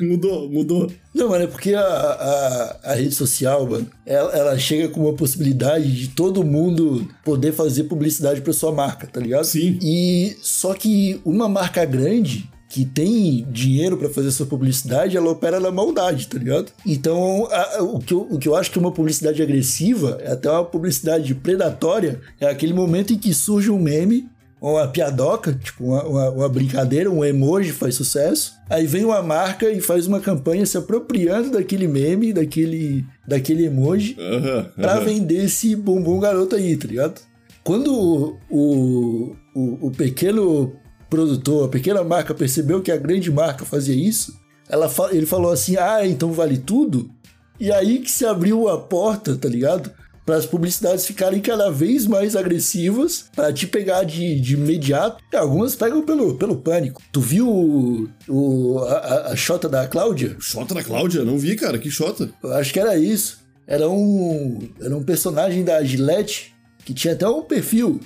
mudou, 0.00 0.50
mudou. 0.50 0.90
Não, 1.14 1.28
mano, 1.28 1.44
é 1.44 1.46
porque 1.46 1.74
a, 1.74 1.80
a, 1.80 2.92
a 2.92 2.94
rede 2.94 3.14
social, 3.14 3.66
mano, 3.66 3.86
ela, 4.06 4.32
ela, 4.32 4.58
chega 4.58 4.88
com 4.88 5.00
uma 5.00 5.14
possibilidade 5.14 5.92
de 5.92 6.08
todo 6.08 6.44
mundo 6.44 7.08
poder 7.24 7.52
fazer 7.52 7.84
publicidade 7.84 8.40
pra 8.40 8.52
sua 8.52 8.72
marca, 8.72 9.06
tá 9.06 9.20
ligado? 9.20 9.44
Sim. 9.44 9.78
E 9.82 10.36
só 10.42 10.74
que 10.74 11.20
uma 11.24 11.48
marca 11.48 11.84
grande, 11.84 12.48
que 12.70 12.84
tem 12.84 13.44
dinheiro 13.50 13.96
para 13.96 14.08
fazer 14.08 14.30
sua 14.30 14.46
publicidade, 14.46 15.16
ela 15.16 15.28
opera 15.28 15.58
na 15.58 15.72
maldade, 15.72 16.28
tá 16.28 16.38
ligado? 16.38 16.70
Então, 16.86 17.48
a, 17.50 17.82
o, 17.82 17.98
que 17.98 18.14
eu, 18.14 18.28
o 18.30 18.38
que 18.38 18.48
eu 18.48 18.54
acho 18.54 18.70
que 18.70 18.78
é 18.78 18.80
uma 18.80 18.92
publicidade 18.92 19.42
agressiva 19.42 20.18
é 20.20 20.30
até 20.30 20.48
uma 20.48 20.64
publicidade 20.64 21.34
predatória, 21.34 22.20
é 22.40 22.46
aquele 22.46 22.72
momento 22.72 23.12
em 23.12 23.18
que 23.18 23.34
surge 23.34 23.72
um 23.72 23.78
meme, 23.78 24.28
uma 24.60 24.86
piadoca, 24.86 25.52
tipo 25.54 25.84
uma, 25.84 26.04
uma, 26.04 26.30
uma 26.30 26.48
brincadeira, 26.48 27.10
um 27.10 27.24
emoji 27.24 27.72
faz 27.72 27.94
sucesso, 27.94 28.54
aí 28.68 28.86
vem 28.86 29.04
uma 29.04 29.22
marca 29.22 29.70
e 29.70 29.80
faz 29.80 30.06
uma 30.06 30.20
campanha 30.20 30.66
se 30.66 30.76
apropriando 30.76 31.50
daquele 31.50 31.88
meme, 31.88 32.32
daquele, 32.32 33.06
daquele 33.26 33.64
emoji, 33.64 34.16
uhum, 34.18 34.64
pra 34.76 35.00
vender 35.00 35.44
esse 35.44 35.74
bombom 35.74 36.20
garoto 36.20 36.56
aí, 36.56 36.76
tá 36.76 36.86
ligado? 36.86 37.20
Quando 37.64 37.92
o, 37.92 38.38
o, 38.50 39.36
o, 39.54 39.86
o 39.86 39.90
pequeno 39.90 40.72
produtor, 41.08 41.66
a 41.66 41.68
pequena 41.68 42.04
marca 42.04 42.34
percebeu 42.34 42.82
que 42.82 42.92
a 42.92 42.96
grande 42.96 43.30
marca 43.30 43.64
fazia 43.64 43.94
isso, 43.94 44.38
ela, 44.68 44.90
ele 45.10 45.26
falou 45.26 45.50
assim: 45.50 45.76
ah, 45.76 46.06
então 46.06 46.32
vale 46.32 46.56
tudo? 46.56 47.10
E 47.58 47.70
aí 47.70 47.98
que 47.98 48.10
se 48.10 48.24
abriu 48.24 48.68
a 48.68 48.78
porta, 48.78 49.36
tá 49.36 49.48
ligado? 49.48 49.90
Para 50.24 50.36
as 50.36 50.46
publicidades 50.46 51.06
ficarem 51.06 51.40
cada 51.40 51.70
vez 51.70 52.06
mais 52.06 52.36
agressivas, 52.36 53.24
para 53.34 53.52
te 53.52 53.66
pegar 53.66 54.04
de, 54.04 54.40
de 54.40 54.54
imediato. 54.54 55.22
E 55.32 55.36
algumas 55.36 55.74
pegam 55.74 56.02
pelo, 56.02 56.34
pelo 56.36 56.56
pânico. 56.56 57.02
Tu 57.10 57.20
viu 57.20 57.48
o, 57.48 58.08
o 58.28 58.78
a, 58.80 59.32
a 59.32 59.36
Xota 59.36 59.68
da 59.68 59.86
Cláudia? 59.86 60.36
Xota 60.38 60.74
da 60.74 60.84
Cláudia? 60.84 61.24
Não 61.24 61.38
vi, 61.38 61.56
cara. 61.56 61.78
Que 61.78 61.90
Xota? 61.90 62.30
Eu 62.42 62.52
acho 62.54 62.72
que 62.72 62.80
era 62.80 62.96
isso. 62.96 63.40
Era 63.66 63.88
um, 63.88 64.58
era 64.80 64.96
um 64.96 65.02
personagem 65.02 65.64
da 65.64 65.82
Gillette 65.82 66.54
que 66.84 66.94
tinha 66.94 67.14
até 67.14 67.26
um 67.28 67.42
perfil. 67.42 68.00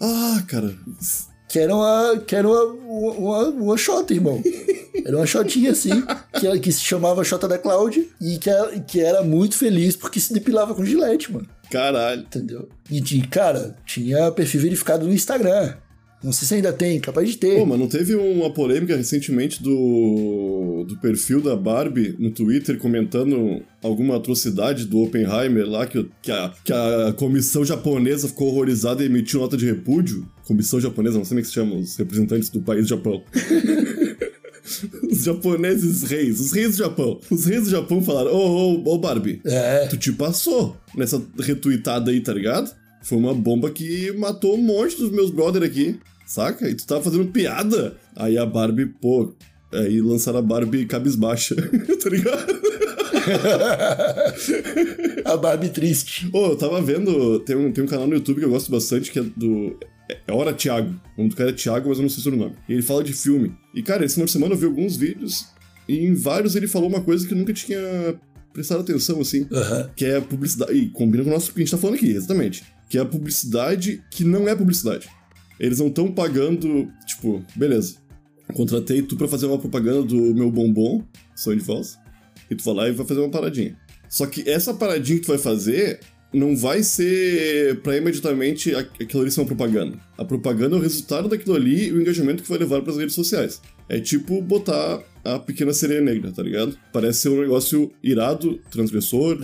Ah, 0.00 0.42
cara 0.46 0.74
que 1.54 1.60
era 1.60 1.72
uma, 1.72 2.18
que 2.18 2.34
era 2.34 2.48
uma, 2.48 2.64
uma, 2.64 3.48
uma 3.50 3.76
shota, 3.76 4.12
irmão. 4.12 4.42
Era 5.04 5.16
uma 5.16 5.24
shotinha 5.24 5.70
assim, 5.70 6.02
que, 6.40 6.58
que 6.58 6.72
se 6.72 6.80
chamava 6.80 7.22
Xota 7.22 7.46
da 7.46 7.56
Cláudia 7.56 8.04
e 8.20 8.38
que 8.38 8.50
era, 8.50 8.80
que 8.80 9.00
era 9.00 9.22
muito 9.22 9.56
feliz 9.56 9.94
porque 9.94 10.18
se 10.18 10.32
depilava 10.32 10.74
com 10.74 10.84
gilete, 10.84 11.32
mano. 11.32 11.46
Caralho. 11.74 12.20
Entendeu? 12.20 12.68
E, 12.88 13.00
de, 13.00 13.20
cara, 13.26 13.76
tinha 13.84 14.30
perfil 14.30 14.60
verificado 14.60 15.04
no 15.04 15.12
Instagram. 15.12 15.74
Não 16.22 16.32
sei 16.32 16.48
se 16.48 16.54
ainda 16.54 16.72
tem, 16.72 17.00
capaz 17.00 17.28
de 17.28 17.36
ter. 17.36 17.58
Pô, 17.58 17.66
mas 17.66 17.78
não 17.78 17.88
teve 17.88 18.14
uma 18.14 18.48
polêmica 18.48 18.96
recentemente 18.96 19.62
do, 19.62 20.86
do 20.88 20.96
perfil 20.98 21.42
da 21.42 21.54
Barbie 21.54 22.14
no 22.18 22.30
Twitter 22.30 22.78
comentando 22.78 23.60
alguma 23.82 24.16
atrocidade 24.16 24.86
do 24.86 25.02
Oppenheimer 25.02 25.68
lá, 25.68 25.84
que, 25.84 26.08
que, 26.22 26.30
a, 26.30 26.50
que 26.64 26.72
a 26.72 27.12
comissão 27.14 27.62
japonesa 27.62 28.28
ficou 28.28 28.48
horrorizada 28.48 29.02
e 29.02 29.06
emitiu 29.06 29.40
nota 29.40 29.56
de 29.56 29.66
repúdio? 29.66 30.26
Comissão 30.46 30.80
japonesa, 30.80 31.18
não 31.18 31.24
sei 31.24 31.30
como 31.30 31.40
é 31.40 31.42
que 31.42 31.48
se 31.48 31.54
chama, 31.54 31.74
os 31.74 31.96
representantes 31.96 32.48
do 32.48 32.62
país 32.62 32.88
Japão. 32.88 33.22
os 35.10 35.24
japoneses 35.24 36.02
reis, 36.02 36.40
os 36.40 36.52
reis 36.52 36.76
do 36.76 36.78
Japão. 36.78 37.20
Os 37.30 37.44
reis 37.44 37.64
do 37.64 37.70
Japão 37.70 38.02
falaram: 38.02 38.32
Ô, 38.32 38.74
ô, 38.74 38.94
ô, 38.94 38.98
Barbie, 38.98 39.40
é. 39.44 39.86
tu 39.86 39.96
te 39.96 40.12
passou 40.12 40.76
nessa 40.96 41.22
retweetada 41.38 42.10
aí, 42.10 42.20
tá 42.20 42.32
ligado? 42.32 42.74
Foi 43.02 43.18
uma 43.18 43.34
bomba 43.34 43.70
que 43.70 44.10
matou 44.12 44.54
um 44.54 44.62
monte 44.62 44.96
dos 44.96 45.10
meus 45.10 45.30
brother 45.30 45.62
aqui. 45.62 45.98
Saca? 46.26 46.68
E 46.68 46.74
tu 46.74 46.86
tava 46.86 47.02
fazendo 47.02 47.26
piada. 47.26 47.96
Aí 48.16 48.38
a 48.38 48.46
Barbie, 48.46 48.86
pô, 48.86 49.34
aí 49.70 50.00
lançaram 50.00 50.38
a 50.38 50.42
Barbie 50.42 50.86
cabisbaixa, 50.86 51.54
tá 52.02 52.08
ligado? 52.08 52.54
a 55.24 55.36
Barbie 55.36 55.68
triste. 55.68 56.28
Pô, 56.30 56.46
eu 56.46 56.56
tava 56.56 56.80
vendo, 56.80 57.40
tem 57.40 57.56
um, 57.56 57.70
tem 57.70 57.84
um 57.84 57.86
canal 57.86 58.06
no 58.06 58.14
YouTube 58.14 58.38
que 58.38 58.46
eu 58.46 58.50
gosto 58.50 58.70
bastante, 58.70 59.10
que 59.10 59.18
é 59.18 59.22
do... 59.22 59.78
É 60.08 60.32
Hora 60.32 60.52
Thiago. 60.52 60.90
O 61.16 61.18
nome 61.18 61.30
do 61.30 61.36
cara 61.36 61.50
é 61.50 61.52
Thiago, 61.52 61.88
mas 61.88 61.98
eu 61.98 62.02
não 62.02 62.08
sei 62.08 62.32
o 62.32 62.36
nome. 62.36 62.54
E 62.68 62.72
ele 62.72 62.82
fala 62.82 63.02
de 63.02 63.12
filme. 63.12 63.54
E, 63.74 63.82
cara, 63.82 64.04
esse 64.04 64.14
final 64.14 64.26
de 64.26 64.32
semana 64.32 64.54
eu 64.54 64.58
vi 64.58 64.66
alguns 64.66 64.96
vídeos, 64.96 65.46
e 65.88 65.98
em 65.98 66.14
vários 66.14 66.54
ele 66.56 66.66
falou 66.66 66.88
uma 66.88 67.00
coisa 67.00 67.26
que 67.26 67.32
eu 67.32 67.38
nunca 67.38 67.52
tinha 67.52 67.78
prestado 68.52 68.80
atenção, 68.80 69.20
assim, 69.20 69.42
uhum. 69.42 69.88
que 69.96 70.04
é 70.04 70.16
a 70.16 70.20
publicidade. 70.20 70.72
E 70.72 70.88
combina 70.90 71.24
com 71.24 71.30
o 71.30 71.32
nosso 71.32 71.52
que 71.52 71.60
a 71.60 71.64
gente 71.64 71.70
tá 71.70 71.78
falando 71.78 71.96
aqui, 71.96 72.10
exatamente. 72.10 72.64
Que 72.88 72.98
é 72.98 73.00
a 73.00 73.06
publicidade 73.06 74.02
que 74.10 74.24
não 74.24 74.48
é 74.48 74.54
publicidade. 74.54 75.08
Eles 75.58 75.78
não 75.78 75.88
estão 75.88 76.10
pagando, 76.12 76.90
tipo, 77.06 77.44
beleza. 77.56 77.96
Contratei 78.52 79.02
tu 79.02 79.16
pra 79.16 79.26
fazer 79.26 79.46
uma 79.46 79.58
propaganda 79.58 80.02
do 80.02 80.34
meu 80.34 80.50
bombom, 80.50 81.02
sonho 81.34 81.58
de 81.58 81.64
falso. 81.64 81.98
E 82.50 82.54
tu 82.54 82.62
vai 82.64 82.74
lá 82.74 82.88
e 82.88 82.92
vai 82.92 83.06
fazer 83.06 83.20
uma 83.20 83.30
paradinha. 83.30 83.76
Só 84.08 84.26
que 84.26 84.48
essa 84.48 84.74
paradinha 84.74 85.18
que 85.18 85.24
tu 85.24 85.28
vai 85.28 85.38
fazer 85.38 86.00
não 86.34 86.56
vai 86.56 86.82
ser 86.82 87.80
pra 87.80 87.96
imediatamente 87.96 88.74
aquilo 88.74 89.22
ali 89.22 89.30
ser 89.30 89.40
uma 89.40 89.46
propaganda. 89.46 89.96
A 90.18 90.24
propaganda 90.24 90.76
é 90.76 90.78
o 90.78 90.82
resultado 90.82 91.28
daquilo 91.28 91.54
ali 91.54 91.86
e 91.88 91.92
o 91.92 92.00
engajamento 92.00 92.42
que 92.42 92.48
vai 92.48 92.58
levar 92.58 92.82
pras 92.82 92.96
redes 92.96 93.14
sociais. 93.14 93.60
É 93.88 94.00
tipo 94.00 94.40
botar 94.42 95.00
a 95.24 95.38
pequena 95.38 95.72
sereia 95.72 96.00
negra, 96.00 96.32
tá 96.32 96.42
ligado? 96.42 96.76
Parece 96.92 97.20
ser 97.20 97.28
um 97.30 97.40
negócio 97.40 97.90
irado, 98.02 98.58
transgressor. 98.70 99.38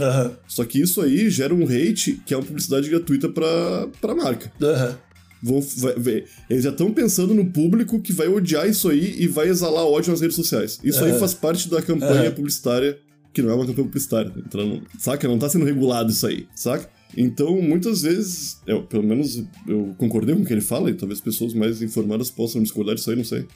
Só 0.48 0.64
que 0.64 0.80
isso 0.80 1.00
aí 1.00 1.30
gera 1.30 1.54
um 1.54 1.64
hate 1.64 2.20
que 2.26 2.34
é 2.34 2.36
uma 2.36 2.42
publicidade 2.44 2.88
gratuita 2.88 3.28
pra, 3.28 3.88
pra 4.00 4.14
marca. 4.14 4.50
aham. 4.62 4.98
Vão, 5.42 5.58
vai- 5.78 5.94
vai- 5.94 6.24
eles 6.50 6.64
já 6.64 6.68
estão 6.70 6.92
pensando 6.92 7.32
no 7.32 7.46
público 7.46 7.98
que 7.98 8.12
vai 8.12 8.28
odiar 8.28 8.68
isso 8.68 8.90
aí 8.90 9.16
e 9.18 9.26
vai 9.26 9.48
exalar 9.48 9.84
ódio 9.86 10.10
nas 10.10 10.20
redes 10.20 10.36
sociais. 10.36 10.78
Isso 10.84 11.02
aí 11.02 11.18
faz 11.18 11.32
parte 11.32 11.66
da 11.70 11.80
campanha 11.80 12.30
publicitária, 12.30 12.98
que 13.32 13.42
não 13.42 13.50
é 13.50 13.54
uma 13.54 13.66
campanha 13.66 13.86
publicitária, 13.86 14.30
tá 14.30 14.40
entrando, 14.40 14.82
saca? 14.98 15.28
Não 15.28 15.38
tá 15.38 15.48
sendo 15.48 15.64
regulado 15.64 16.10
isso 16.10 16.26
aí, 16.26 16.46
saca? 16.54 16.88
Então, 17.16 17.60
muitas 17.60 18.02
vezes, 18.02 18.60
eu, 18.66 18.82
pelo 18.82 19.02
menos 19.02 19.42
eu 19.66 19.94
concordei 19.98 20.34
com 20.34 20.42
o 20.42 20.44
que 20.44 20.52
ele 20.52 20.60
fala, 20.60 20.90
e 20.90 20.94
talvez 20.94 21.20
pessoas 21.20 21.52
mais 21.52 21.82
informadas 21.82 22.30
possam 22.30 22.62
discordar 22.62 22.94
disso 22.94 23.10
aí, 23.10 23.16
não 23.16 23.24
sei. 23.24 23.46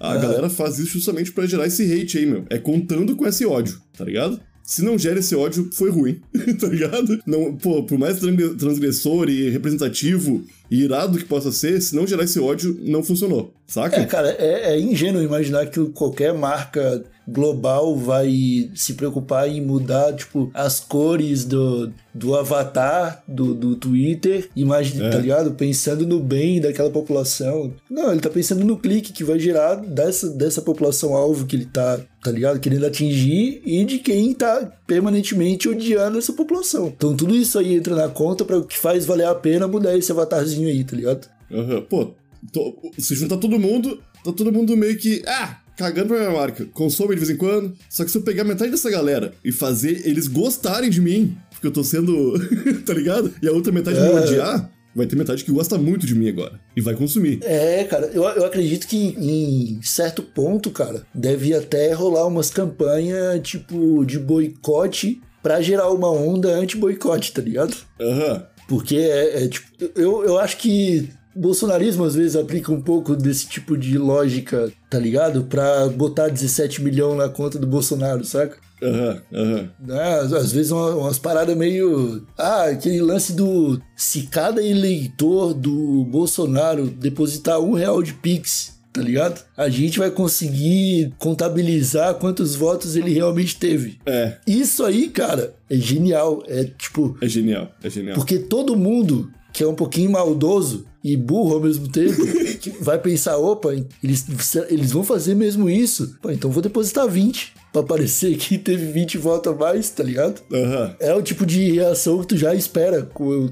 A 0.00 0.16
galera 0.16 0.50
faz 0.50 0.78
isso 0.80 0.94
justamente 0.94 1.30
pra 1.32 1.46
gerar 1.46 1.66
esse 1.66 1.82
hate 1.92 2.18
aí, 2.18 2.26
meu. 2.26 2.44
É 2.50 2.58
contando 2.58 3.14
com 3.14 3.24
esse 3.26 3.46
ódio, 3.46 3.80
tá 3.96 4.04
ligado? 4.04 4.40
Se 4.64 4.82
não 4.82 4.98
gera 4.98 5.20
esse 5.20 5.34
ódio, 5.34 5.70
foi 5.72 5.90
ruim, 5.90 6.20
tá 6.60 6.66
ligado? 6.68 7.18
Não, 7.26 7.56
pô, 7.56 7.84
por 7.84 7.96
mais 7.96 8.18
transg- 8.18 8.56
transgressor 8.58 9.30
e 9.30 9.48
representativo 9.48 10.44
e 10.70 10.82
irado 10.82 11.16
que 11.18 11.24
possa 11.24 11.50
ser, 11.50 11.80
se 11.80 11.94
não 11.96 12.06
gerar 12.06 12.24
esse 12.24 12.38
ódio, 12.38 12.78
não 12.82 13.02
funcionou, 13.02 13.54
saca? 13.66 13.96
É, 13.96 14.04
cara, 14.04 14.28
é, 14.38 14.74
é 14.74 14.78
ingênuo 14.80 15.22
imaginar 15.22 15.66
que 15.70 15.82
qualquer 15.90 16.34
marca 16.34 17.02
global 17.30 17.94
vai 17.96 18.70
se 18.74 18.94
preocupar 18.94 19.48
em 19.48 19.60
mudar, 19.60 20.14
tipo, 20.14 20.50
as 20.54 20.80
cores 20.80 21.44
do, 21.44 21.92
do 22.14 22.34
avatar 22.34 23.22
do, 23.28 23.54
do 23.54 23.76
Twitter, 23.76 24.48
imagina, 24.56 25.06
É. 25.06 25.10
tá 25.10 25.18
ligado? 25.18 25.52
Pensando 25.52 26.06
no 26.06 26.20
bem 26.20 26.60
daquela 26.60 26.90
população. 26.90 27.72
Não, 27.90 28.10
ele 28.10 28.20
tá 28.20 28.30
pensando 28.30 28.64
no 28.64 28.78
clique 28.78 29.12
que 29.12 29.22
vai 29.24 29.38
gerar 29.38 29.74
dessa, 29.76 30.30
dessa 30.30 30.62
população 30.62 31.14
alvo 31.14 31.44
que 31.46 31.54
ele 31.56 31.66
tá, 31.66 32.00
tá 32.22 32.30
ligado? 32.30 32.60
Querendo 32.60 32.86
atingir 32.86 33.60
e 33.64 33.84
de 33.84 33.98
quem 33.98 34.32
tá 34.32 34.72
permanentemente 34.86 35.68
odiando 35.68 36.18
essa 36.18 36.32
população. 36.32 36.88
Então 36.96 37.14
tudo 37.16 37.36
isso 37.36 37.58
aí 37.58 37.74
entra 37.74 37.94
na 37.94 38.08
conta 38.08 38.44
para 38.44 38.58
o 38.58 38.64
que 38.64 38.78
faz 38.78 39.04
valer 39.04 39.26
a 39.26 39.34
pena 39.34 39.68
mudar 39.68 39.96
esse 39.96 40.10
avatarzinho 40.10 40.68
aí, 40.68 40.82
tá 40.82 40.96
ligado? 40.96 41.28
Aham, 41.52 41.82
Pô, 41.82 42.10
tô- 42.52 42.74
se 42.98 43.14
juntar 43.14 43.36
todo 43.36 43.58
mundo, 43.58 44.00
tá 44.24 44.32
todo 44.32 44.52
mundo 44.52 44.76
meio 44.76 44.96
que. 44.96 45.22
Ah! 45.26 45.58
Cagando 45.78 46.08
pra 46.08 46.18
minha 46.18 46.30
marca. 46.32 46.66
Consome 46.74 47.14
de 47.14 47.20
vez 47.20 47.30
em 47.30 47.36
quando. 47.36 47.72
Só 47.88 48.04
que 48.04 48.10
se 48.10 48.18
eu 48.18 48.22
pegar 48.22 48.42
metade 48.44 48.70
dessa 48.72 48.90
galera 48.90 49.32
e 49.44 49.52
fazer 49.52 50.02
eles 50.06 50.26
gostarem 50.26 50.90
de 50.90 51.00
mim, 51.00 51.36
porque 51.50 51.66
eu 51.68 51.72
tô 51.72 51.84
sendo. 51.84 52.34
tá 52.84 52.92
ligado? 52.92 53.32
E 53.40 53.48
a 53.48 53.52
outra 53.52 53.72
metade 53.72 54.00
me 54.00 54.06
É. 54.08 54.14
odiar, 54.20 54.70
vai 54.94 55.06
ter 55.06 55.14
metade 55.14 55.44
que 55.44 55.52
gosta 55.52 55.78
muito 55.78 56.04
de 56.04 56.14
mim 56.16 56.28
agora. 56.28 56.58
E 56.76 56.80
vai 56.80 56.94
consumir. 56.94 57.38
É, 57.44 57.84
cara, 57.84 58.06
eu, 58.12 58.24
eu 58.24 58.44
acredito 58.44 58.88
que 58.88 58.96
em 59.16 59.80
certo 59.82 60.20
ponto, 60.22 60.70
cara, 60.70 61.06
deve 61.14 61.54
até 61.54 61.92
rolar 61.92 62.26
umas 62.26 62.50
campanhas 62.50 63.40
tipo 63.42 64.04
de 64.04 64.18
boicote 64.18 65.20
pra 65.40 65.60
gerar 65.62 65.90
uma 65.92 66.10
onda 66.10 66.48
anti-boicote, 66.48 67.32
tá 67.32 67.40
ligado? 67.40 67.76
Aham. 68.00 68.44
Porque 68.68 68.96
é, 68.96 69.44
é, 69.44 69.48
tipo, 69.48 69.66
eu, 69.96 70.22
eu 70.24 70.38
acho 70.38 70.58
que 70.58 71.08
bolsonarismo 71.38 72.04
às 72.04 72.14
vezes 72.14 72.36
aplica 72.36 72.72
um 72.72 72.80
pouco 72.80 73.14
desse 73.16 73.46
tipo 73.48 73.76
de 73.76 73.96
lógica, 73.98 74.70
tá 74.90 74.98
ligado? 74.98 75.44
Pra 75.44 75.88
botar 75.88 76.28
17 76.28 76.82
milhões 76.82 77.16
na 77.18 77.28
conta 77.28 77.58
do 77.58 77.66
Bolsonaro, 77.66 78.24
saca? 78.24 78.56
Aham, 78.82 79.22
aham. 79.32 79.70
né? 79.80 80.18
Às, 80.20 80.32
às 80.32 80.52
vezes 80.52 80.70
uma- 80.70 80.94
umas 80.94 81.18
paradas 81.18 81.56
meio. 81.56 82.24
Ah, 82.38 82.64
aquele 82.66 83.00
lance 83.00 83.32
do. 83.32 83.80
Se 83.96 84.22
cada 84.22 84.62
eleitor 84.62 85.52
do 85.52 86.04
Bolsonaro 86.04 86.86
depositar 86.86 87.58
um 87.60 87.72
real 87.72 88.00
de 88.04 88.12
Pix, 88.12 88.78
tá 88.92 89.00
ligado? 89.02 89.42
A 89.56 89.68
gente 89.68 89.98
vai 89.98 90.12
conseguir 90.12 91.12
contabilizar 91.18 92.14
quantos 92.14 92.54
votos 92.54 92.94
ele 92.94 93.12
realmente 93.12 93.56
teve. 93.56 93.98
É, 94.06 94.36
Isso 94.46 94.84
aí, 94.84 95.08
cara, 95.08 95.54
é 95.68 95.76
genial. 95.76 96.42
É 96.46 96.62
tipo. 96.64 97.16
é 97.20 97.28
genial, 97.28 97.70
é 97.82 97.90
genial. 97.90 98.14
Porque 98.14 98.38
todo 98.38 98.76
mundo 98.76 99.28
que 99.58 99.64
é 99.64 99.66
um 99.66 99.74
pouquinho 99.74 100.12
maldoso 100.12 100.86
e 101.02 101.16
burro 101.16 101.54
ao 101.54 101.60
mesmo 101.60 101.88
tempo, 101.88 102.14
que 102.60 102.70
vai 102.80 102.96
pensar, 102.96 103.36
opa, 103.38 103.74
eles, 104.04 104.24
eles 104.68 104.92
vão 104.92 105.02
fazer 105.02 105.34
mesmo 105.34 105.68
isso. 105.68 106.16
Pô, 106.22 106.30
então 106.30 106.48
vou 106.48 106.62
depositar 106.62 107.08
20 107.08 107.54
pra 107.72 107.82
parecer 107.82 108.36
que 108.36 108.56
teve 108.56 108.92
20 108.92 109.18
votos 109.18 109.52
a 109.52 109.56
mais, 109.56 109.90
tá 109.90 110.04
ligado? 110.04 110.40
Aham, 110.52 110.94
É 111.00 111.12
o 111.12 111.20
tipo 111.20 111.44
de 111.44 111.72
reação 111.72 112.20
que 112.20 112.28
tu 112.28 112.36
já 112.36 112.54
espera 112.54 113.10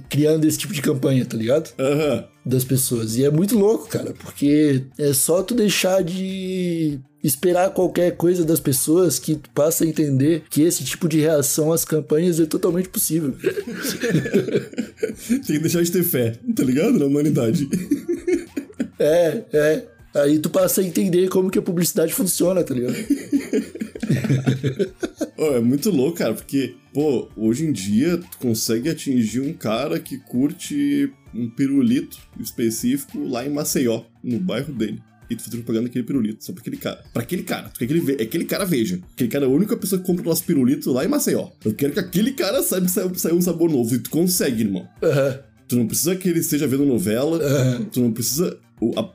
criando 0.08 0.44
esse 0.44 0.58
tipo 0.58 0.72
de 0.72 0.80
campanha, 0.80 1.26
tá 1.26 1.36
ligado? 1.36 1.72
aham. 1.76 2.25
Das 2.48 2.62
pessoas. 2.62 3.16
E 3.16 3.25
é 3.25 3.30
muito 3.32 3.58
louco, 3.58 3.88
cara, 3.88 4.14
porque 4.20 4.84
é 4.96 5.12
só 5.12 5.42
tu 5.42 5.52
deixar 5.56 6.04
de 6.04 7.00
esperar 7.26 7.71
qualquer 7.71 8.16
coisa 8.16 8.45
das 8.45 8.61
pessoas 8.61 9.18
que 9.18 9.37
tu 9.37 9.50
passa 9.50 9.85
a 9.85 9.87
entender 9.87 10.45
que 10.49 10.62
esse 10.62 10.85
tipo 10.85 11.09
de 11.09 11.21
reação 11.21 11.73
às 11.73 11.85
campanhas 11.85 12.38
é 12.38 12.47
totalmente 12.47 12.88
possível. 12.88 13.35
Tem 15.28 15.40
que 15.40 15.59
deixar 15.59 15.83
de 15.83 15.90
ter 15.90 16.04
fé, 16.04 16.38
tá 16.54 16.62
ligado? 16.62 16.99
Na 16.99 17.06
humanidade. 17.06 17.68
É, 18.99 19.45
é. 19.52 19.85
Aí 20.14 20.38
tu 20.38 20.49
passa 20.49 20.80
a 20.80 20.85
entender 20.85 21.28
como 21.28 21.50
que 21.50 21.59
a 21.59 21.62
publicidade 21.62 22.14
funciona, 22.14 22.64
tá 22.64 22.73
ligado? 22.73 22.97
Ó, 25.37 25.56
é 25.56 25.61
muito 25.61 25.90
louco, 25.90 26.16
cara, 26.16 26.33
porque, 26.33 26.76
pô, 26.95 27.28
hoje 27.37 27.66
em 27.66 27.73
dia 27.73 28.16
tu 28.16 28.38
consegue 28.38 28.88
atingir 28.88 29.40
um 29.40 29.52
cara 29.52 30.00
que 30.00 30.16
curte 30.16 31.12
um 31.35 31.50
pirulito 31.50 32.16
específico 32.40 33.23
lá 33.28 33.45
em 33.45 33.50
Maceió, 33.50 34.04
no 34.25 34.38
bairro 34.38 34.73
dele. 34.73 35.02
E 35.28 35.37
tu 35.37 35.42
fazer 35.45 35.56
propaganda 35.59 35.85
daquele 35.88 36.04
pirulito, 36.04 36.45
só 36.45 36.52
pra 36.52 36.61
aquele 36.61 36.76
cara. 36.76 37.02
Pra 37.12 37.23
aquele 37.23 37.42
cara, 37.42 37.68
tu 37.68 37.78
quer 37.78 37.87
que 37.87 37.92
ele 37.92 38.00
ve- 38.00 38.23
aquele 38.23 38.45
cara 38.45 38.64
veja. 38.64 39.00
Aquele 39.14 39.28
cara 39.28 39.45
é 39.45 39.49
a 39.49 39.50
única 39.50 39.76
pessoa 39.76 40.00
que 40.00 40.06
compra 40.06 40.23
o 40.23 40.28
nosso 40.28 40.45
pirulito 40.45 40.92
lá 40.92 41.04
em 41.04 41.09
Maceió. 41.09 41.49
Eu 41.64 41.75
quero 41.75 41.92
que 41.92 41.99
aquele 42.00 42.33
cara 42.33 42.62
saiba 42.62 42.87
que 42.87 42.92
saiu, 42.92 43.14
saiu 43.14 43.37
um 43.37 43.42
sabor 43.42 43.71
novo. 43.71 43.95
E 43.95 43.99
tu 43.99 44.11
consegue, 44.11 44.62
irmão. 44.62 44.87
Aham. 45.02 45.38
Tu 45.68 45.75
não 45.76 45.87
precisa 45.87 46.14
que 46.14 46.28
ele 46.28 46.38
esteja 46.38 46.66
vendo 46.66 46.85
novela. 46.87 47.40
Tu 47.90 48.00
não 48.00 48.12
precisa. 48.12 48.56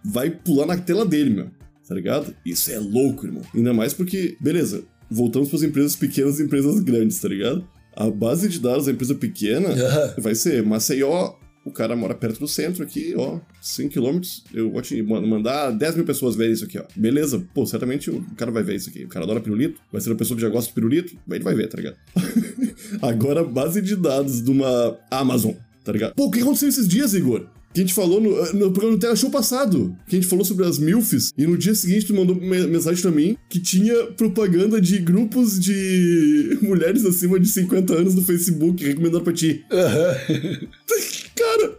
vai 0.03 0.29
pular 0.31 0.65
na 0.65 0.77
tela 0.77 1.05
dele, 1.05 1.29
meu. 1.29 1.47
Tá 1.87 1.95
ligado? 1.95 2.33
Isso 2.45 2.71
é 2.71 2.79
louco, 2.79 3.25
irmão. 3.25 3.41
Ainda 3.55 3.73
mais 3.73 3.93
porque, 3.93 4.35
beleza, 4.39 4.83
voltamos 5.09 5.49
pras 5.49 5.63
empresas 5.63 5.95
pequenas 5.95 6.39
e 6.39 6.43
empresas 6.43 6.79
grandes, 6.81 7.19
tá 7.19 7.27
ligado? 7.29 7.65
A 7.95 8.09
base 8.09 8.47
de 8.47 8.59
dados 8.59 8.85
da 8.85 8.91
empresa 8.93 9.13
pequena 9.15 9.69
Aham. 9.69 10.13
vai 10.19 10.33
ser 10.35 10.63
Maceió, 10.63 11.33
o 11.63 11.71
cara 11.71 11.95
mora 11.95 12.15
perto 12.15 12.39
do 12.39 12.47
centro 12.47 12.83
aqui, 12.83 13.13
ó, 13.15 13.39
5km, 13.61 14.21
eu 14.53 14.71
vou 14.71 14.81
te 14.81 15.01
ma- 15.03 15.21
mandar 15.21 15.71
10 15.71 15.95
mil 15.95 16.05
pessoas 16.05 16.35
verem 16.35 16.53
isso 16.53 16.65
aqui, 16.65 16.79
ó. 16.79 16.83
Beleza, 16.95 17.43
pô, 17.53 17.65
certamente 17.65 18.09
o 18.09 18.23
cara 18.35 18.51
vai 18.51 18.63
ver 18.63 18.75
isso 18.75 18.89
aqui. 18.89 19.03
O 19.05 19.07
cara 19.07 19.25
adora 19.25 19.39
pirulito, 19.39 19.79
vai 19.91 20.01
ser 20.01 20.09
uma 20.09 20.15
pessoa 20.15 20.35
que 20.35 20.41
já 20.41 20.49
gosta 20.49 20.69
de 20.69 20.73
pirulito, 20.75 21.15
ele 21.29 21.43
vai 21.43 21.53
ver, 21.55 21.67
tá 21.67 21.77
ligado? 21.77 21.95
Agora, 23.01 23.43
base 23.43 23.81
de 23.81 23.95
dados 23.95 24.41
de 24.43 24.49
uma 24.51 24.97
Amazon, 25.09 25.53
tá 25.83 25.91
ligado? 25.91 26.13
Pô, 26.15 26.25
o 26.25 26.31
que 26.31 26.39
aconteceu 26.41 26.69
esses 26.69 26.87
dias, 26.87 27.13
Igor? 27.13 27.45
Que 27.73 27.79
a 27.79 27.83
gente 27.83 27.93
falou 27.93 28.19
no, 28.19 28.31
no 28.51 28.71
programa 28.73 28.97
do 28.97 28.99
Tela 28.99 29.15
Show 29.15 29.29
passado. 29.31 29.95
Que 30.05 30.17
a 30.17 30.19
gente 30.19 30.27
falou 30.29 30.43
sobre 30.43 30.65
as 30.65 30.77
MILFs. 30.77 31.31
E 31.37 31.47
no 31.47 31.57
dia 31.57 31.73
seguinte 31.73 32.05
tu 32.07 32.13
mandou 32.13 32.35
uma 32.37 32.67
mensagem 32.67 33.01
pra 33.01 33.09
mim 33.11 33.37
que 33.49 33.61
tinha 33.61 34.07
propaganda 34.07 34.81
de 34.81 34.97
grupos 34.97 35.57
de 35.57 36.57
mulheres 36.61 37.05
acima 37.05 37.39
de 37.39 37.47
50 37.47 37.93
anos 37.93 38.13
no 38.13 38.21
Facebook 38.23 38.83
recomendando 38.83 39.23
pra 39.23 39.31
ti. 39.31 39.63
Aham. 39.71 40.15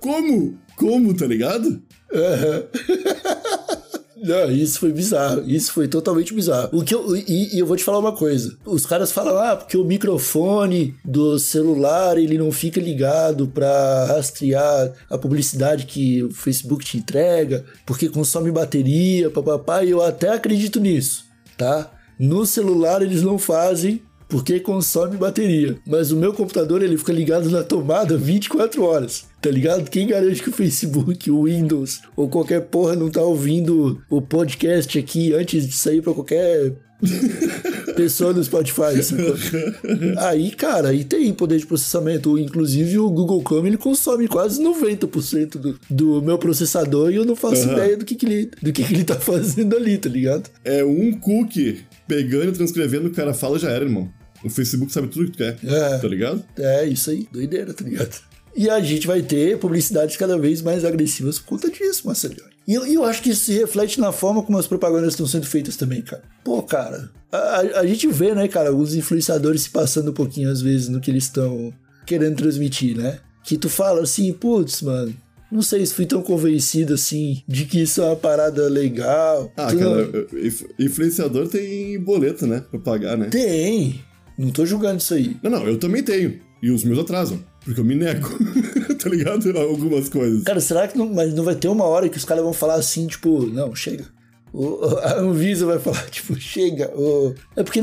Como? 0.03 0.59
Como, 0.77 1.15
tá 1.15 1.27
ligado? 1.27 1.81
Aham. 2.13 2.65
Não, 4.23 4.51
isso 4.53 4.79
foi 4.79 4.93
bizarro. 4.93 5.43
Isso 5.49 5.73
foi 5.73 5.89
totalmente 5.89 6.33
bizarro. 6.33 6.69
O 6.73 6.85
que 6.85 6.95
eu, 6.95 7.17
e, 7.17 7.57
e 7.57 7.59
eu 7.59 7.67
vou 7.67 7.77
te 7.77 7.83
falar 7.83 7.99
uma 7.99 8.13
coisa. 8.13 8.57
Os 8.65 8.87
caras 8.87 9.11
falam, 9.11 9.37
ah, 9.37 9.57
porque 9.57 9.77
o 9.77 9.85
microfone 9.85 10.95
do 11.05 11.41
celular 11.41 12.17
ele 12.17 12.39
não 12.39 12.53
fica 12.53 12.81
ligado 12.81 13.49
pra 13.49 14.05
rastrear 14.07 14.93
a 15.11 15.19
publicidade 15.19 15.87
que 15.87 16.23
o 16.23 16.31
Facebook 16.31 16.85
te 16.85 16.99
entrega, 16.99 17.65
porque 17.85 18.09
consome 18.09 18.53
bateria, 18.53 19.29
papapá, 19.29 19.83
e 19.83 19.91
eu 19.91 20.01
até 20.01 20.29
acredito 20.29 20.79
nisso, 20.79 21.25
tá? 21.59 21.91
No 22.17 22.47
celular 22.47 23.03
eles 23.03 23.23
não 23.23 23.39
fazem 23.39 24.03
porque 24.33 24.59
consome 24.59 25.19
bateria. 25.19 25.77
Mas 25.87 26.11
o 26.11 26.17
meu 26.17 26.33
computador 26.33 26.83
ele 26.83 26.97
fica 26.97 27.13
ligado 27.13 27.51
na 27.51 27.63
tomada 27.63 28.17
24 28.17 28.83
horas. 28.83 29.27
Tá 29.43 29.51
ligado? 29.51 29.91
Quem 29.91 30.07
garante 30.07 30.43
que 30.43 30.49
o 30.49 30.53
Facebook, 30.53 31.31
o 31.31 31.45
Windows 31.45 32.01
ou 32.17 32.31
qualquer 32.31 32.63
porra 32.63 32.97
não 32.97 33.11
tá 33.11 33.21
ouvindo 33.21 34.01
o 34.09 34.23
podcast 34.23 34.99
aqui 34.99 35.35
antes 35.35 35.69
de 35.69 35.75
sair 35.75 36.01
pra 36.01 36.15
qualquer 36.15 36.73
pessoa 37.95 38.33
no 38.33 38.43
Spotify? 38.43 39.03
sacou? 39.03 39.35
aí, 40.17 40.51
cara, 40.53 40.89
aí 40.89 41.05
tem 41.05 41.31
poder 41.35 41.59
de 41.59 41.67
processamento. 41.67 42.39
Inclusive 42.39 43.01
o 43.01 43.11
Google 43.11 43.43
Chrome 43.47 43.69
ele 43.69 43.77
consome 43.77 44.29
quase 44.29 44.63
90% 44.63 45.59
do, 45.59 45.79
do 45.91 46.23
meu 46.23 46.39
processador 46.39 47.13
e 47.13 47.17
eu 47.17 47.27
não 47.27 47.37
faço 47.37 47.65
Aham. 47.65 47.73
ideia 47.73 47.97
do 47.99 48.05
que, 48.07 48.15
que 48.15 48.25
ele 48.25 48.51
do 48.63 48.73
que, 48.73 48.83
que 48.83 48.95
ele 48.95 49.05
tá 49.05 49.17
fazendo 49.21 49.77
ali, 49.77 49.99
tá 49.99 50.09
ligado? 50.09 50.49
É 50.65 50.83
um 50.83 51.13
cookie 51.13 51.81
pegando 52.09 52.49
e 52.49 52.53
transcrevendo 52.53 53.09
o 53.09 53.13
cara 53.13 53.35
fala 53.35 53.59
já 53.59 53.69
era, 53.69 53.85
irmão. 53.85 54.11
O 54.45 54.51
Facebook 54.51 54.93
sabe 54.93 55.09
tudo 55.09 55.27
que 55.27 55.33
tu 55.33 55.39
quer. 55.39 55.59
É. 55.65 55.99
Tá 55.99 56.09
ligado? 56.09 56.43
É, 56.59 56.85
isso 56.87 57.11
aí, 57.11 57.27
doideira, 57.33 57.73
tá 57.73 57.85
ligado? 57.85 58.21
E 58.55 58.69
a 58.69 58.81
gente 58.81 59.07
vai 59.07 59.23
ter 59.23 59.59
publicidades 59.59 60.17
cada 60.17 60.37
vez 60.39 60.61
mais 60.61 60.85
agressivas 60.85 61.39
por 61.39 61.47
conta 61.47 61.71
disso, 61.71 62.07
Marcelo. 62.07 62.35
E 62.69 62.75
eu, 62.75 62.85
eu 62.87 63.05
acho 63.05 63.23
que 63.23 63.31
isso 63.31 63.47
se 63.47 63.53
reflete 63.55 63.99
na 63.99 64.13
forma 64.13 64.43
como 64.43 64.59
as 64.59 64.67
propagandas 64.67 65.15
estão 65.15 65.27
sendo 65.27 65.47
feitas 65.47 65.77
também, 65.77 66.03
cara. 66.03 66.23
Pô, 66.45 66.63
cara, 66.63 67.11
a, 67.33 67.61
a- 67.81 67.87
gente 67.87 68.07
vê, 68.09 68.35
né, 68.35 68.47
cara, 68.49 68.75
os 68.75 68.95
influenciadores 68.95 69.63
se 69.63 69.71
passando 69.71 70.11
um 70.11 70.15
pouquinho 70.15 70.51
às 70.51 70.61
vezes 70.61 70.89
no 70.89 71.01
que 71.01 71.11
eles 71.11 71.25
estão 71.25 71.73
querendo 72.07 72.37
transmitir, 72.37 72.97
né? 72.97 73.19
Que 73.43 73.57
tu 73.57 73.69
fala 73.69 74.03
assim, 74.03 74.33
putz, 74.33 74.83
mano, 74.83 75.13
não 75.51 75.63
sei 75.63 75.85
se 75.85 75.95
fui 75.95 76.07
tão 76.07 76.23
convencido 76.23 76.95
assim 76.95 77.43
de 77.49 77.65
que 77.65 77.81
isso 77.83 78.01
é 78.03 78.05
uma 78.05 78.17
parada 78.17 78.69
legal. 78.69 79.51
Ah, 79.57 79.67
Tu 79.69 79.79
cara, 79.79 80.07
não- 80.07 80.41
inf- 80.41 80.65
influenciador 80.79 81.49
tem 81.49 81.99
boleto, 81.99 82.47
né? 82.47 82.63
Pra 82.71 82.79
pagar, 82.79 83.17
né? 83.17 83.27
Tem. 83.31 84.01
Não 84.39 84.51
tô 84.51 84.65
julgando 84.67 84.99
isso 84.99 85.15
aí. 85.15 85.37
Não, 85.43 85.51
não, 85.51 85.67
eu 85.67 85.79
também 85.79 86.03
tenho. 86.03 86.41
E 86.63 86.71
os 86.71 86.85
meus 86.85 86.99
atrasam. 86.99 87.41
Porque 87.65 87.81
eu 87.81 87.85
me 87.85 87.95
nego. 87.95 88.29
tá 89.03 89.09
ligado? 89.09 89.57
Algumas 89.59 90.09
coisas. 90.09 90.45
Cara, 90.45 90.61
será 90.61 90.87
que 90.89 90.97
não, 90.97 91.13
mas 91.13 91.35
não 91.35 91.45
vai 91.45 91.55
ter 91.55 91.69
uma 91.69 91.85
hora 91.85 92.09
que 92.09 92.17
os 92.17 92.25
caras 92.25 92.43
vão 92.43 92.53
falar 92.53 92.75
assim, 92.75 93.07
tipo, 93.07 93.47
não, 93.47 93.75
chega. 93.75 94.05
O, 94.53 94.85
a 95.03 95.19
Anvisa 95.19 95.65
vai 95.67 95.79
falar, 95.79 96.05
tipo, 96.11 96.39
chega. 96.39 96.91
O- 96.97 97.35
é 97.57 97.63
porque 97.63 97.81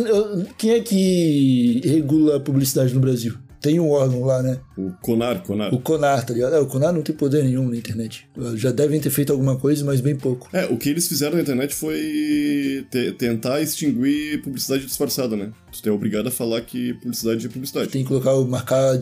quem 0.58 0.72
é 0.72 0.80
que 0.80 1.82
regula 1.84 2.38
a 2.38 2.40
publicidade 2.40 2.94
no 2.94 3.00
Brasil? 3.02 3.34
Tem 3.62 3.80
um 3.80 3.90
órgão 3.90 4.24
lá, 4.24 4.42
né? 4.42 4.60
O 4.78 4.92
Conar, 5.02 5.44
Conar. 5.44 5.74
O 5.74 5.80
CONAR, 5.82 6.26
tá 6.26 6.34
ligado? 6.34 6.56
É, 6.56 6.60
o 6.60 6.66
CONAR 6.66 6.94
não 6.94 7.02
tem 7.02 7.14
poder 7.14 7.44
nenhum 7.44 7.68
na 7.68 7.76
internet. 7.76 8.26
Já 8.56 8.72
devem 8.72 9.00
ter 9.02 9.10
feito 9.10 9.32
alguma 9.34 9.58
coisa, 9.58 9.84
mas 9.84 10.00
bem 10.00 10.16
pouco. 10.16 10.48
É, 10.54 10.66
o 10.66 10.78
que 10.78 10.90
eles 10.90 11.08
fizeram 11.08 11.36
na 11.36 11.42
internet 11.42 11.76
foi 11.76 12.86
te- 12.90 13.12
tentar 13.14 13.62
extinguir 13.62 14.42
publicidade 14.42 14.86
disfarçada, 14.86 15.36
né? 15.36 15.52
Tu 15.82 15.90
é 15.90 15.92
obrigado 15.92 16.28
a 16.28 16.32
falar 16.32 16.62
que 16.62 16.94
publicidade 16.96 17.46
é 17.46 17.50
publicidade. 17.50 17.90
Tem 17.90 18.02
que 18.04 18.08
colocar, 18.08 18.34
o- 18.36 18.48
marcar 18.48 18.98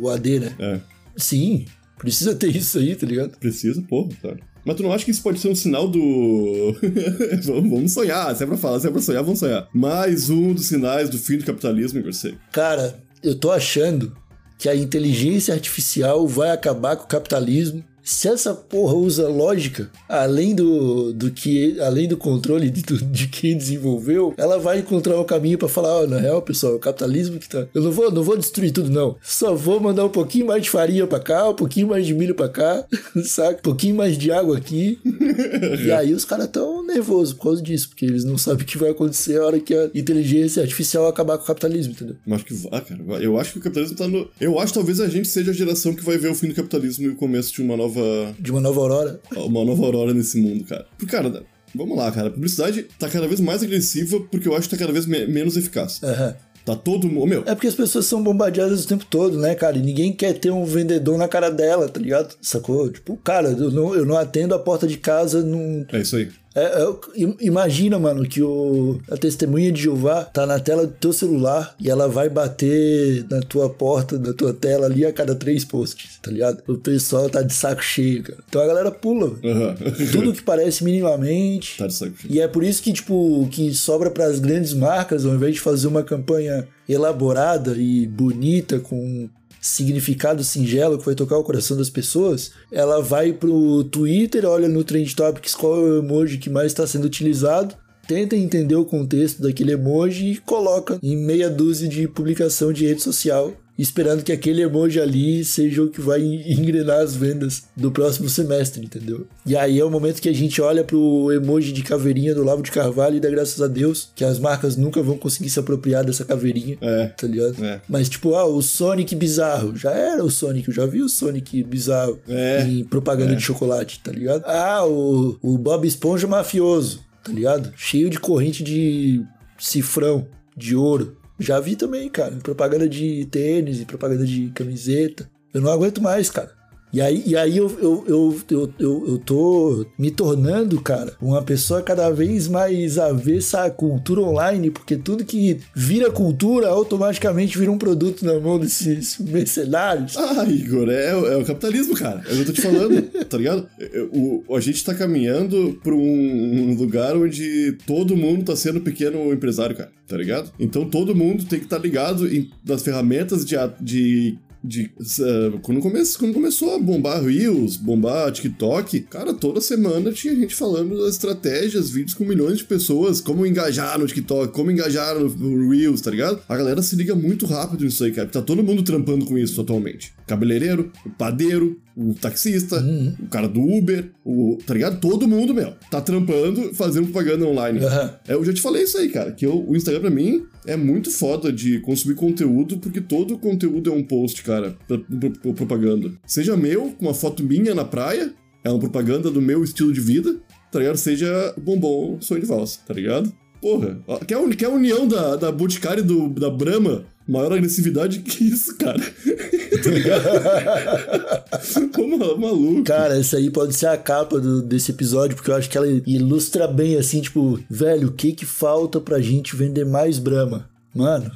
o 0.00 0.08
AD, 0.08 0.40
né? 0.40 0.54
É, 0.58 0.80
Sim, 1.16 1.64
precisa 1.98 2.34
ter 2.34 2.54
isso 2.54 2.78
aí, 2.78 2.96
tá 2.96 3.06
ligado? 3.06 3.38
precisa, 3.38 3.80
porra, 3.82 4.08
cara. 4.20 4.38
Mas 4.64 4.76
tu 4.76 4.82
não 4.82 4.92
acha 4.92 5.04
que 5.06 5.10
isso 5.10 5.22
pode 5.22 5.38
ser 5.40 5.48
um 5.48 5.54
sinal 5.54 5.88
do. 5.88 6.74
vamos, 7.44 7.92
sonhar, 7.92 8.34
se 8.36 8.42
é 8.42 8.46
pra 8.46 8.56
falar, 8.56 8.78
se 8.80 8.86
é 8.86 8.90
pra 8.90 9.00
sonhar, 9.00 9.22
vamos 9.22 9.38
sonhar. 9.38 9.68
Mais 9.72 10.28
um 10.28 10.52
dos 10.52 10.66
sinais 10.66 11.08
do 11.08 11.16
fim 11.16 11.38
do 11.38 11.44
capitalismo, 11.44 11.98
Igor 11.98 12.12
Seco. 12.12 12.36
Cara, 12.52 13.02
eu 13.22 13.34
tô 13.34 13.50
achando 13.50 14.12
que 14.58 14.68
a 14.68 14.76
inteligência 14.76 15.54
artificial 15.54 16.26
vai 16.28 16.50
acabar 16.50 16.96
com 16.96 17.04
o 17.04 17.08
capitalismo. 17.08 17.82
Se 18.02 18.28
essa 18.28 18.54
porra 18.54 18.94
usa 18.94 19.28
lógica, 19.28 19.90
além 20.08 20.54
do, 20.54 21.12
do 21.12 21.30
que, 21.30 21.78
além 21.80 22.08
do 22.08 22.16
controle 22.16 22.68
de, 22.68 22.82
de 22.82 23.28
quem 23.28 23.56
desenvolveu, 23.56 24.34
ela 24.36 24.58
vai 24.58 24.80
encontrar 24.80 25.20
um 25.20 25.24
caminho 25.24 25.58
pra 25.58 25.68
falar, 25.68 26.02
ó, 26.02 26.06
na 26.06 26.18
real, 26.18 26.42
pessoal, 26.42 26.72
é 26.72 26.76
o 26.76 26.80
capitalismo 26.80 27.38
que 27.38 27.48
tá. 27.48 27.66
Eu 27.74 27.82
não 27.82 27.92
vou, 27.92 28.10
não 28.10 28.22
vou 28.22 28.36
destruir 28.36 28.72
tudo 28.72 28.90
não. 28.90 29.16
Só 29.22 29.54
vou 29.54 29.78
mandar 29.78 30.04
um 30.04 30.10
pouquinho 30.10 30.46
mais 30.46 30.62
de 30.62 30.70
farinha 30.70 31.06
pra 31.06 31.20
cá, 31.20 31.48
um 31.48 31.54
pouquinho 31.54 31.88
mais 31.88 32.06
de 32.06 32.14
milho 32.14 32.34
pra 32.34 32.48
cá, 32.48 32.84
saca? 33.24 33.58
Um 33.58 33.62
pouquinho 33.62 33.94
mais 33.94 34.18
de 34.18 34.32
água 34.32 34.56
aqui. 34.56 34.98
e 35.84 35.92
aí 35.92 36.12
os 36.12 36.24
caras 36.24 36.48
tão 36.48 36.79
nervosos 36.92 37.32
por 37.34 37.44
causa 37.44 37.62
disso, 37.62 37.88
porque 37.88 38.04
eles 38.04 38.24
não 38.24 38.36
sabem 38.36 38.64
o 38.64 38.66
que 38.66 38.76
vai 38.78 38.90
acontecer 38.90 39.38
a 39.40 39.46
hora 39.46 39.60
que 39.60 39.74
a 39.74 39.90
inteligência 39.94 40.62
artificial 40.62 41.06
acabar 41.06 41.36
com 41.38 41.44
o 41.44 41.46
capitalismo, 41.46 41.92
entendeu? 41.92 42.16
Eu 42.26 42.34
acho 42.34 42.44
que 42.44 42.54
vai, 42.54 42.80
cara. 42.80 43.00
Eu 43.22 43.38
acho 43.38 43.52
que 43.52 43.58
o 43.58 43.62
capitalismo 43.62 43.96
tá 43.96 44.06
no. 44.08 44.28
Eu 44.40 44.58
acho 44.58 44.72
que 44.72 44.78
talvez 44.78 45.00
a 45.00 45.08
gente 45.08 45.28
seja 45.28 45.50
a 45.50 45.54
geração 45.54 45.94
que 45.94 46.04
vai 46.04 46.18
ver 46.18 46.30
o 46.30 46.34
fim 46.34 46.48
do 46.48 46.54
capitalismo 46.54 47.06
e 47.06 47.08
o 47.10 47.16
começo 47.16 47.52
de 47.54 47.62
uma 47.62 47.76
nova. 47.76 48.34
De 48.38 48.50
uma 48.50 48.60
nova 48.60 48.80
aurora. 48.80 49.20
Uma 49.36 49.64
nova 49.64 49.84
aurora 49.84 50.12
nesse 50.14 50.38
mundo, 50.38 50.64
cara. 50.64 50.86
Porque, 50.98 51.14
cara, 51.14 51.42
vamos 51.74 51.96
lá, 51.96 52.10
cara. 52.12 52.28
A 52.28 52.30
publicidade 52.30 52.86
tá 52.98 53.08
cada 53.08 53.26
vez 53.28 53.40
mais 53.40 53.62
agressiva 53.62 54.20
porque 54.30 54.48
eu 54.48 54.54
acho 54.56 54.68
que 54.68 54.76
tá 54.76 54.80
cada 54.80 54.92
vez 54.92 55.06
me- 55.06 55.26
menos 55.26 55.56
eficaz. 55.56 56.00
Aham. 56.02 56.34
Tá 56.62 56.76
todo 56.76 57.08
mundo. 57.08 57.26
Meu, 57.26 57.40
É 57.46 57.54
porque 57.54 57.66
as 57.68 57.74
pessoas 57.74 58.04
são 58.04 58.22
bombardeadas 58.22 58.84
o 58.84 58.86
tempo 58.86 59.06
todo, 59.08 59.38
né, 59.38 59.54
cara? 59.54 59.78
E 59.78 59.80
ninguém 59.82 60.12
quer 60.12 60.34
ter 60.38 60.50
um 60.50 60.62
vendedor 60.66 61.16
na 61.16 61.26
cara 61.26 61.48
dela, 61.50 61.88
tá 61.88 61.98
ligado? 61.98 62.34
Sacou? 62.42 62.90
Tipo, 62.90 63.16
cara, 63.16 63.48
eu 63.48 63.70
não, 63.70 63.94
eu 63.94 64.04
não 64.04 64.14
atendo 64.16 64.54
a 64.54 64.58
porta 64.58 64.86
de 64.86 64.98
casa 64.98 65.42
num. 65.42 65.86
é 65.90 66.00
isso 66.02 66.16
aí. 66.16 66.28
É, 66.54 66.82
é, 66.82 66.94
im- 67.16 67.36
imagina, 67.40 67.98
mano, 67.98 68.26
que 68.28 68.42
o, 68.42 69.00
a 69.10 69.16
testemunha 69.16 69.70
de 69.70 69.82
Jeová 69.82 70.24
tá 70.24 70.44
na 70.46 70.58
tela 70.58 70.86
do 70.86 70.92
teu 70.92 71.12
celular 71.12 71.74
e 71.80 71.88
ela 71.88 72.08
vai 72.08 72.28
bater 72.28 73.24
na 73.30 73.40
tua 73.40 73.70
porta, 73.70 74.18
na 74.18 74.32
tua 74.32 74.52
tela 74.52 74.86
ali 74.86 75.06
a 75.06 75.12
cada 75.12 75.34
três 75.34 75.64
posts, 75.64 76.18
tá 76.20 76.30
ligado? 76.30 76.60
O 76.66 76.76
pessoal 76.76 77.30
tá 77.30 77.40
de 77.42 77.52
saco 77.52 77.82
cheio, 77.82 78.22
cara. 78.24 78.38
Então 78.48 78.60
a 78.62 78.66
galera 78.66 78.90
pula. 78.90 79.38
Aham. 79.44 79.76
Tudo 80.10 80.32
que 80.32 80.42
parece 80.42 80.82
minimamente. 80.82 81.78
tá 81.78 81.86
de 81.86 81.94
saco 81.94 82.16
cheio. 82.18 82.34
E 82.34 82.40
é 82.40 82.48
por 82.48 82.64
isso 82.64 82.82
que, 82.82 82.92
tipo, 82.92 83.46
que 83.50 83.72
sobra 83.72 84.10
para 84.10 84.24
as 84.26 84.40
grandes 84.40 84.74
marcas, 84.74 85.24
ao 85.24 85.34
invés 85.34 85.54
de 85.54 85.60
fazer 85.60 85.86
uma 85.86 86.02
campanha 86.02 86.66
elaborada 86.88 87.76
e 87.76 88.06
bonita, 88.06 88.80
com 88.80 89.28
significado 89.60 90.42
singelo 90.42 90.98
que 90.98 91.04
vai 91.04 91.14
tocar 91.14 91.36
o 91.36 91.44
coração 91.44 91.76
das 91.76 91.90
pessoas, 91.90 92.52
ela 92.72 93.02
vai 93.02 93.32
pro 93.32 93.84
Twitter, 93.84 94.44
olha 94.46 94.68
no 94.68 94.82
Trend 94.82 95.14
Topics 95.14 95.54
qual 95.54 95.76
é 95.76 95.80
o 95.80 95.98
emoji 95.98 96.38
que 96.38 96.48
mais 96.48 96.68
está 96.68 96.86
sendo 96.86 97.04
utilizado, 97.04 97.74
tenta 98.08 98.34
entender 98.34 98.74
o 98.74 98.84
contexto 98.84 99.42
daquele 99.42 99.72
emoji 99.72 100.32
e 100.32 100.36
coloca 100.38 100.98
em 101.02 101.16
meia 101.16 101.50
dúzia 101.50 101.88
de 101.88 102.08
publicação 102.08 102.72
de 102.72 102.86
rede 102.86 103.02
social, 103.02 103.52
esperando 103.82 104.22
que 104.22 104.32
aquele 104.32 104.62
emoji 104.62 105.00
ali 105.00 105.44
seja 105.44 105.82
o 105.82 105.88
que 105.90 106.00
vai 106.00 106.20
engrenar 106.22 107.00
as 107.00 107.14
vendas 107.14 107.64
do 107.76 107.90
próximo 107.90 108.28
semestre, 108.28 108.84
entendeu? 108.84 109.26
E 109.46 109.56
aí 109.56 109.78
é 109.78 109.84
o 109.84 109.90
momento 109.90 110.20
que 110.20 110.28
a 110.28 110.34
gente 110.34 110.60
olha 110.60 110.84
pro 110.84 111.32
emoji 111.32 111.72
de 111.72 111.82
caveirinha 111.82 112.34
do 112.34 112.42
Lavo 112.44 112.62
de 112.62 112.70
Carvalho 112.70 113.16
e 113.16 113.20
dá 113.20 113.30
graças 113.30 113.60
a 113.62 113.66
Deus 113.66 114.10
que 114.14 114.24
as 114.24 114.38
marcas 114.38 114.76
nunca 114.76 115.02
vão 115.02 115.16
conseguir 115.16 115.50
se 115.50 115.58
apropriar 115.58 116.04
dessa 116.04 116.24
caveirinha. 116.24 116.76
É. 116.80 117.06
Tá 117.06 117.26
ligado? 117.26 117.64
É. 117.64 117.80
Mas, 117.88 118.08
tipo, 118.08 118.34
ah, 118.34 118.44
o 118.44 118.60
Sonic 118.62 119.14
bizarro. 119.14 119.76
Já 119.76 119.92
era 119.92 120.24
o 120.24 120.30
Sonic, 120.30 120.68
eu 120.68 120.74
já 120.74 120.86
vi 120.86 121.02
o 121.02 121.08
Sonic 121.08 121.62
bizarro 121.62 122.18
É. 122.28 122.62
em 122.64 122.84
propaganda 122.84 123.32
É. 123.32 123.36
de 123.36 123.42
chocolate, 123.42 124.00
tá 124.00 124.12
ligado? 124.12 124.42
Ah, 124.46 124.84
o, 124.86 125.38
o 125.42 125.56
Bob 125.58 125.86
Esponja 125.86 126.26
mafioso, 126.26 127.00
tá 127.24 127.32
ligado? 127.32 127.72
Cheio 127.76 128.10
de 128.10 128.18
corrente 128.18 128.62
de 128.62 129.22
cifrão, 129.58 130.26
de 130.56 130.74
ouro. 130.76 131.16
Já 131.40 131.58
vi 131.58 131.74
também, 131.74 132.06
cara, 132.10 132.36
propaganda 132.36 132.86
de 132.86 133.24
tênis, 133.24 133.82
propaganda 133.84 134.26
de 134.26 134.50
camiseta. 134.50 135.28
Eu 135.54 135.62
não 135.62 135.72
aguento 135.72 136.02
mais, 136.02 136.28
cara. 136.30 136.52
E 136.92 137.00
aí, 137.00 137.22
e 137.24 137.36
aí 137.36 137.56
eu, 137.56 137.70
eu, 137.80 138.04
eu, 138.06 138.36
eu, 138.50 138.74
eu, 138.78 139.04
eu 139.08 139.18
tô 139.18 139.86
me 139.96 140.10
tornando, 140.10 140.80
cara, 140.80 141.14
uma 141.20 141.42
pessoa 141.42 141.82
cada 141.82 142.10
vez 142.10 142.48
mais 142.48 142.98
avessa 142.98 143.64
à 143.64 143.70
cultura 143.70 144.20
online, 144.22 144.70
porque 144.70 144.96
tudo 144.96 145.24
que 145.24 145.58
vira 145.74 146.10
cultura 146.10 146.68
automaticamente 146.68 147.56
vira 147.56 147.70
um 147.70 147.78
produto 147.78 148.24
na 148.24 148.38
mão 148.40 148.58
desses 148.58 149.18
mercenários. 149.18 150.16
Ah, 150.16 150.44
Igor, 150.48 150.88
é, 150.88 151.10
é 151.10 151.36
o 151.36 151.44
capitalismo, 151.44 151.94
cara. 151.94 152.22
É 152.28 152.32
o 152.32 152.34
que 152.34 152.40
eu 152.40 152.46
tô 152.46 152.52
te 152.52 152.62
falando, 152.62 153.02
tá 153.26 153.38
ligado? 153.38 153.68
O, 154.12 154.56
a 154.56 154.60
gente 154.60 154.84
tá 154.84 154.94
caminhando 154.94 155.78
pra 155.82 155.94
um, 155.94 156.70
um 156.70 156.74
lugar 156.74 157.16
onde 157.16 157.78
todo 157.86 158.16
mundo 158.16 158.44
tá 158.44 158.56
sendo 158.56 158.80
pequeno 158.80 159.32
empresário, 159.32 159.76
cara, 159.76 159.92
tá 160.08 160.16
ligado? 160.16 160.50
Então 160.58 160.88
todo 160.88 161.14
mundo 161.14 161.44
tem 161.44 161.58
que 161.58 161.66
estar 161.66 161.78
ligado 161.78 162.26
em, 162.26 162.50
nas 162.66 162.82
ferramentas 162.82 163.44
de. 163.44 163.56
de 163.80 164.38
de, 164.62 164.90
eh, 164.98 165.52
quando, 165.62 165.80
come, 165.80 166.00
quando 166.18 166.34
começou 166.34 166.74
a 166.74 166.78
bombar 166.78 167.22
Reels, 167.22 167.76
bombar 167.76 168.30
TikTok, 168.30 169.00
cara, 169.02 169.32
toda 169.32 169.60
semana 169.60 170.12
tinha 170.12 170.34
gente 170.36 170.54
falando 170.54 170.98
das 170.98 171.14
estratégias, 171.14 171.90
vídeos 171.90 172.14
com 172.14 172.24
milhões 172.24 172.58
de 172.58 172.64
pessoas, 172.64 173.20
como 173.20 173.46
engajar 173.46 173.98
no 173.98 174.06
TikTok, 174.06 174.52
como 174.52 174.70
engajar 174.70 175.18
no, 175.18 175.70
Reels, 175.70 176.00
tá 176.00 176.10
ligado? 176.10 176.40
A 176.48 176.56
galera 176.56 176.82
se 176.82 176.94
liga 176.96 177.14
muito 177.14 177.46
rápido 177.46 177.84
nisso 177.84 178.04
aí, 178.04 178.12
cara. 178.12 178.28
Tá 178.28 178.42
todo 178.42 178.62
mundo 178.62 178.82
trampando 178.82 179.24
com 179.24 179.38
isso 179.38 179.60
atualmente. 179.60 180.12
Cabeleireiro, 180.26 180.92
padeiro, 181.16 181.80
o 181.96 182.14
taxista, 182.14 182.82
o 183.20 183.26
cara 183.28 183.48
do 183.48 183.60
Uber, 183.60 184.10
o, 184.24 184.58
tá 184.66 184.74
ligado? 184.74 185.00
Todo 185.00 185.26
mundo, 185.28 185.52
meu, 185.52 185.72
tá 185.90 186.00
trampando, 186.00 186.72
fazendo 186.74 187.04
propaganda 187.08 187.46
online. 187.46 187.80
Aham. 187.84 188.14
É, 188.28 188.34
Eu 188.34 188.44
já 188.44 188.52
te 188.52 188.60
falei 188.60 188.84
isso 188.84 188.96
aí, 188.98 189.08
cara, 189.08 189.32
que 189.32 189.44
eu- 189.44 189.64
o 189.68 189.76
Instagram 189.76 190.00
pra 190.02 190.10
mim 190.10 190.44
é 190.66 190.76
muito 190.76 191.10
foda 191.10 191.52
de 191.52 191.80
consumir 191.80 192.14
conteúdo, 192.14 192.78
porque 192.78 193.00
todo 193.00 193.36
conteúdo 193.38 193.90
é 193.90 193.92
um 193.92 194.02
post, 194.02 194.42
cara, 194.42 194.76
pra, 194.86 194.98
pra- 194.98 195.30
pra 195.42 195.52
propaganda. 195.52 196.12
Seja 196.26 196.56
meu, 196.56 196.92
com 196.98 197.06
uma 197.06 197.14
foto 197.14 197.42
minha 197.42 197.74
na 197.74 197.84
praia, 197.84 198.32
é 198.64 198.70
uma 198.70 198.78
propaganda 198.78 199.30
do 199.30 199.40
meu 199.42 199.64
estilo 199.64 199.92
de 199.92 200.00
vida, 200.00 200.36
tá 200.70 200.78
ligado? 200.78 200.96
Seja 200.96 201.54
bombom, 201.60 202.18
sonho 202.20 202.40
de 202.40 202.46
valsa, 202.46 202.78
tá 202.86 202.94
ligado? 202.94 203.32
Porra, 203.60 204.00
quer 204.26 204.36
a 204.66 204.70
união 204.70 205.06
da, 205.06 205.36
da 205.36 205.52
Boticário 205.52 206.02
e 206.02 206.06
do, 206.06 206.28
da 206.30 206.48
Brahma? 206.48 207.04
Maior 207.30 207.52
agressividade 207.52 208.18
que 208.20 208.44
isso, 208.44 208.76
cara. 208.76 209.00
tá 209.82 209.90
ligado? 209.90 211.90
Pô, 211.92 212.06
ma- 212.08 212.36
maluco. 212.36 212.82
Cara, 212.84 213.18
essa 213.18 213.36
aí 213.36 213.50
pode 213.50 213.74
ser 213.74 213.86
a 213.86 213.96
capa 213.96 214.40
do- 214.40 214.62
desse 214.62 214.90
episódio, 214.90 215.36
porque 215.36 215.50
eu 215.50 215.54
acho 215.54 215.70
que 215.70 215.78
ela 215.78 215.86
ilustra 216.06 216.66
bem, 216.66 216.96
assim, 216.96 217.20
tipo, 217.20 217.60
velho, 217.70 218.08
o 218.08 218.12
que 218.12 218.32
que 218.32 218.44
falta 218.44 219.00
pra 219.00 219.20
gente 219.20 219.54
vender 219.54 219.86
mais 219.86 220.18
Brahma? 220.18 220.68
Mano, 220.94 221.30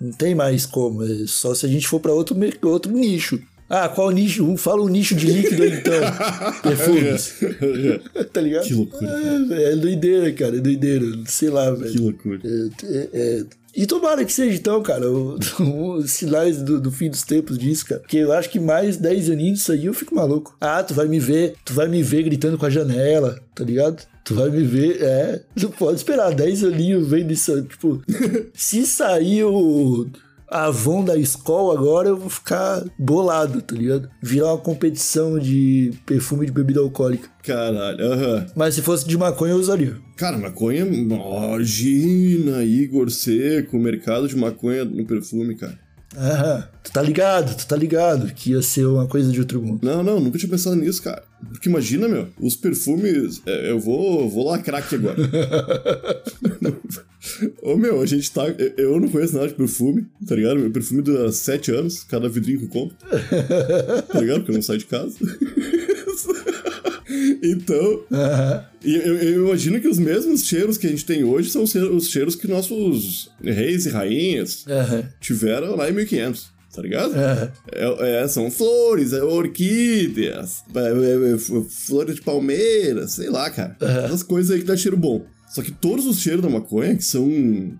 não 0.00 0.12
tem 0.12 0.34
mais 0.34 0.66
como, 0.66 1.02
é 1.02 1.24
só 1.26 1.54
se 1.54 1.64
a 1.64 1.68
gente 1.68 1.88
for 1.88 2.00
pra 2.00 2.12
outro, 2.12 2.36
outro 2.64 2.92
nicho. 2.92 3.40
Ah, 3.72 3.88
qual 3.88 4.10
nicho? 4.10 4.44
Um 4.44 4.56
Fala 4.56 4.82
o 4.82 4.88
nicho 4.88 5.14
de 5.14 5.26
líquido 5.26 5.62
aí, 5.62 5.74
então. 5.74 5.94
Perfumes. 6.60 7.34
tá 8.32 8.40
ligado? 8.40 8.64
Que 8.66 8.74
loucura. 8.74 9.08
É, 9.52 9.72
é 9.72 9.76
doideira, 9.76 10.32
cara. 10.32 10.56
É 10.56 10.60
doideira. 10.60 11.06
Sei 11.26 11.48
lá, 11.48 11.70
velho. 11.70 11.92
Que 11.92 11.98
loucura. 11.98 12.40
É, 12.44 13.08
é- 13.12 13.44
E 13.74 13.86
tomara 13.86 14.24
que 14.24 14.32
seja, 14.32 14.56
então, 14.56 14.82
cara, 14.82 15.06
os 15.10 16.10
sinais 16.10 16.62
do, 16.62 16.80
do 16.80 16.90
fim 16.90 17.08
dos 17.08 17.22
tempos 17.22 17.58
disso, 17.58 17.86
cara. 17.86 18.00
Porque 18.00 18.18
eu 18.18 18.32
acho 18.32 18.50
que 18.50 18.58
mais 18.58 18.96
10 18.96 19.30
aninhos 19.30 19.58
disso 19.58 19.72
aí 19.72 19.86
eu 19.86 19.94
fico 19.94 20.14
maluco. 20.14 20.56
Ah, 20.60 20.82
tu 20.82 20.94
vai 20.94 21.06
me 21.06 21.18
ver, 21.18 21.54
tu 21.64 21.72
vai 21.72 21.88
me 21.88 22.02
ver 22.02 22.24
gritando 22.24 22.58
com 22.58 22.66
a 22.66 22.70
janela, 22.70 23.38
tá 23.54 23.64
ligado? 23.64 24.02
Tu 24.24 24.34
vai 24.34 24.50
me 24.50 24.62
ver, 24.62 25.02
é. 25.02 25.42
Tu 25.58 25.68
pode 25.70 25.96
esperar 25.96 26.34
10 26.34 26.64
aninhos 26.64 27.08
vendo 27.08 27.32
isso. 27.32 27.62
Tipo, 27.62 28.02
se 28.54 28.86
sair 28.86 29.44
o. 29.44 30.06
Avon 30.50 31.04
da 31.04 31.16
escola 31.16 31.74
agora, 31.78 32.08
eu 32.08 32.16
vou 32.16 32.28
ficar 32.28 32.84
bolado, 32.98 33.62
tá 33.62 33.74
ligado? 33.74 34.10
Virar 34.20 34.48
uma 34.48 34.58
competição 34.58 35.38
de 35.38 35.92
perfume 36.04 36.44
de 36.44 36.52
bebida 36.52 36.80
alcoólica. 36.80 37.28
Caralho, 37.44 38.04
aham. 38.12 38.46
Mas 38.56 38.74
se 38.74 38.82
fosse 38.82 39.06
de 39.06 39.16
maconha, 39.16 39.52
eu 39.52 39.58
usaria. 39.58 39.96
Cara, 40.16 40.36
maconha. 40.36 40.84
Imagina, 40.84 42.64
Igor 42.64 43.10
Seco, 43.10 43.78
mercado 43.78 44.26
de 44.28 44.36
maconha 44.36 44.84
no 44.84 45.06
perfume, 45.06 45.54
cara. 45.54 45.78
Aham. 46.16 46.64
Tu 46.82 46.92
tá 46.92 47.02
ligado, 47.02 47.56
tu 47.56 47.66
tá 47.66 47.76
ligado 47.76 48.32
que 48.34 48.50
ia 48.50 48.62
ser 48.62 48.84
uma 48.86 49.06
coisa 49.06 49.30
de 49.30 49.38
outro 49.38 49.62
mundo. 49.62 49.80
Não, 49.82 50.02
não, 50.02 50.18
nunca 50.18 50.38
tinha 50.38 50.50
pensado 50.50 50.74
nisso, 50.76 51.02
cara. 51.02 51.22
Porque 51.50 51.68
imagina, 51.68 52.08
meu, 52.08 52.28
os 52.40 52.56
perfumes. 52.56 53.40
é, 53.46 53.70
eu 53.70 53.78
vou, 53.78 54.28
vou 54.28 54.46
lacrar 54.48 54.80
aqui 54.80 54.96
agora. 54.96 55.16
Ô, 57.62 57.76
meu, 57.76 58.00
a 58.00 58.06
gente 58.06 58.30
tá. 58.32 58.46
eu- 58.76 58.98
não 58.98 59.08
conheço 59.08 59.34
nada 59.34 59.48
de 59.48 59.54
perfume, 59.54 60.06
tá 60.26 60.34
ligado? 60.34 60.58
Meu 60.58 60.70
perfume 60.70 61.02
dura 61.02 61.30
7 61.30 61.70
anos, 61.70 62.02
cada 62.04 62.28
vidrinho 62.28 62.58
que 62.60 62.64
eu 62.64 62.68
compro. 62.70 62.96
Tá 64.08 64.18
ligado? 64.20 64.38
Porque 64.38 64.50
eu 64.50 64.54
não 64.54 64.62
saio 64.62 64.78
de 64.78 64.86
casa. 64.86 65.16
Então, 67.42 68.04
e 68.84 68.94
eu, 68.96 69.16
eu 69.16 69.46
imagino 69.46 69.80
que 69.80 69.88
os 69.88 69.98
mesmos 69.98 70.44
cheiros 70.44 70.76
que 70.78 70.86
a 70.86 70.90
gente 70.90 71.04
tem 71.04 71.24
hoje 71.24 71.50
são 71.50 71.62
os 71.62 71.70
cheiros- 71.70 71.94
os 72.04 72.10
cheiros 72.10 72.34
que 72.34 72.46
nossos 72.48 73.30
reis 73.42 73.86
e 73.86 73.90
rainhas 73.90 74.64
Aham. 74.68 75.04
tiveram 75.20 75.76
lá 75.76 75.88
em 75.88 75.92
1500, 75.92 76.48
tá 76.74 76.82
ligado? 76.82 77.14
Aham. 77.14 77.52
É, 77.72 78.22
é, 78.22 78.28
são 78.28 78.50
flores, 78.50 79.12
é, 79.12 79.22
orquídeas, 79.22 80.62
é, 80.74 80.78
é, 80.80 81.34
é, 81.34 81.38
flores 81.68 82.16
de 82.16 82.22
palmeiras, 82.22 83.12
sei 83.12 83.30
lá, 83.30 83.50
cara. 83.50 83.76
Essas 84.04 84.22
coisas 84.22 84.50
aí 84.50 84.60
que 84.60 84.66
dá 84.66 84.76
cheiro 84.76 84.96
bom. 84.96 85.24
Só 85.54 85.62
que 85.62 85.72
todos 85.72 86.06
os 86.06 86.20
cheiros 86.20 86.42
da 86.42 86.48
maconha, 86.48 86.94
que 86.96 87.04
são, 87.04 87.28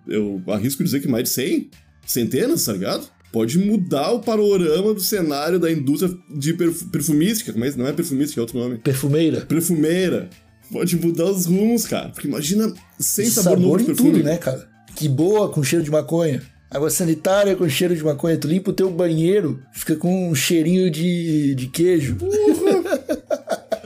eu 0.08 0.42
arrisco 0.48 0.82
dizer 0.82 1.00
que 1.00 1.06
mais 1.08 1.24
de 1.24 1.30
100, 1.30 1.70
centenas, 2.04 2.64
tá 2.64 2.72
ligado? 2.72 3.06
Pode 3.32 3.58
mudar 3.58 4.10
o 4.12 4.20
panorama 4.20 4.92
do 4.92 5.00
cenário 5.00 5.58
da 5.58 5.70
indústria 5.70 6.12
de 6.36 6.52
perfu- 6.54 6.88
perfumística, 6.88 7.52
mas 7.56 7.76
não 7.76 7.86
é 7.86 7.92
perfumística, 7.92 8.40
é 8.40 8.42
outro 8.42 8.58
nome. 8.58 8.78
Perfumeira. 8.78 9.42
Perfumeira. 9.42 10.28
Pode 10.72 10.96
mudar 10.96 11.26
os 11.26 11.46
rumos, 11.46 11.84
cara. 11.86 12.08
Porque 12.10 12.26
imagina 12.28 12.72
sem 12.98 13.26
E 13.26 13.30
sabor, 13.30 13.58
novo 13.58 13.78
de 13.78 13.84
perfume. 13.84 14.12
tudo, 14.12 14.24
né, 14.24 14.36
cara? 14.36 14.68
Que 14.96 15.08
boa 15.08 15.48
com 15.48 15.62
cheiro 15.62 15.84
de 15.84 15.90
maconha. 15.90 16.42
Água 16.70 16.90
sanitária 16.90 17.56
com 17.56 17.68
cheiro 17.68 17.94
de 17.96 18.02
maconha. 18.04 18.36
Tu 18.36 18.46
limpa 18.48 18.70
o 18.70 18.74
teu 18.74 18.90
banheiro, 18.90 19.60
fica 19.72 19.96
com 19.96 20.28
um 20.30 20.34
cheirinho 20.34 20.90
de, 20.90 21.54
de 21.54 21.66
queijo. 21.68 22.16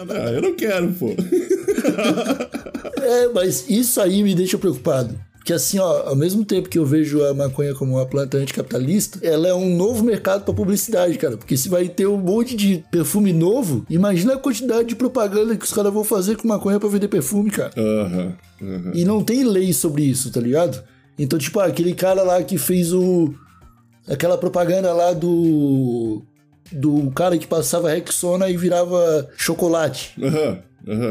Ah, 0.07 0.31
eu 0.33 0.43
não 0.43 0.55
quero, 0.55 0.93
pô. 0.93 1.09
É, 3.03 3.29
mas 3.35 3.69
isso 3.71 4.01
aí 4.01 4.23
me 4.23 4.35
deixa 4.35 4.59
preocupado. 4.59 5.19
Porque 5.45 5.53
assim, 5.53 5.79
ó, 5.79 6.09
ao 6.09 6.17
mesmo 6.17 6.43
tempo 6.43 6.71
que 6.71 6.79
eu 6.79 6.87
vejo 6.87 7.23
a 7.23 7.35
maconha 7.35 7.75
como 7.75 7.97
uma 7.97 8.07
planta 8.07 8.39
anticapitalista, 8.39 9.19
ela 9.23 9.47
é 9.47 9.53
um 9.53 9.77
novo 9.77 10.03
mercado 10.03 10.43
pra 10.43 10.55
publicidade, 10.55 11.19
cara. 11.19 11.37
Porque 11.37 11.55
se 11.55 11.69
vai 11.69 11.87
ter 11.87 12.07
um 12.07 12.17
monte 12.17 12.57
de 12.57 12.83
perfume 12.91 13.31
novo, 13.31 13.85
imagina 13.91 14.33
a 14.33 14.39
quantidade 14.39 14.89
de 14.89 14.97
propaganda 14.97 15.55
que 15.55 15.67
os 15.67 15.73
caras 15.75 15.93
vão 15.93 16.03
fazer 16.03 16.39
com 16.39 16.49
maconha 16.49 16.81
pra 16.81 16.89
vender 16.89 17.09
perfume, 17.09 17.51
cara. 17.51 17.73
Aham, 17.77 18.33
aham. 18.63 18.93
E 18.95 19.05
não 19.05 19.23
tem 19.23 19.45
lei 19.45 19.71
sobre 19.75 20.05
isso, 20.05 20.33
tá 20.33 20.41
ligado? 20.41 20.83
Então, 21.19 21.39
tipo, 21.39 21.61
ah, 21.61 21.67
aquele 21.67 21.93
cara 21.93 22.23
lá 22.23 22.43
que 22.43 22.57
fez 22.57 22.95
o. 22.95 23.35
Aquela 24.09 24.39
propaganda 24.39 24.95
lá 24.95 25.13
do. 25.13 26.23
Do 26.73 27.11
cara 27.11 27.37
que 27.37 27.47
passava 27.47 27.91
Rexona 27.91 28.49
e 28.49 28.57
virava 28.57 29.29
chocolate. 29.37 30.15
Aham, 30.23 30.59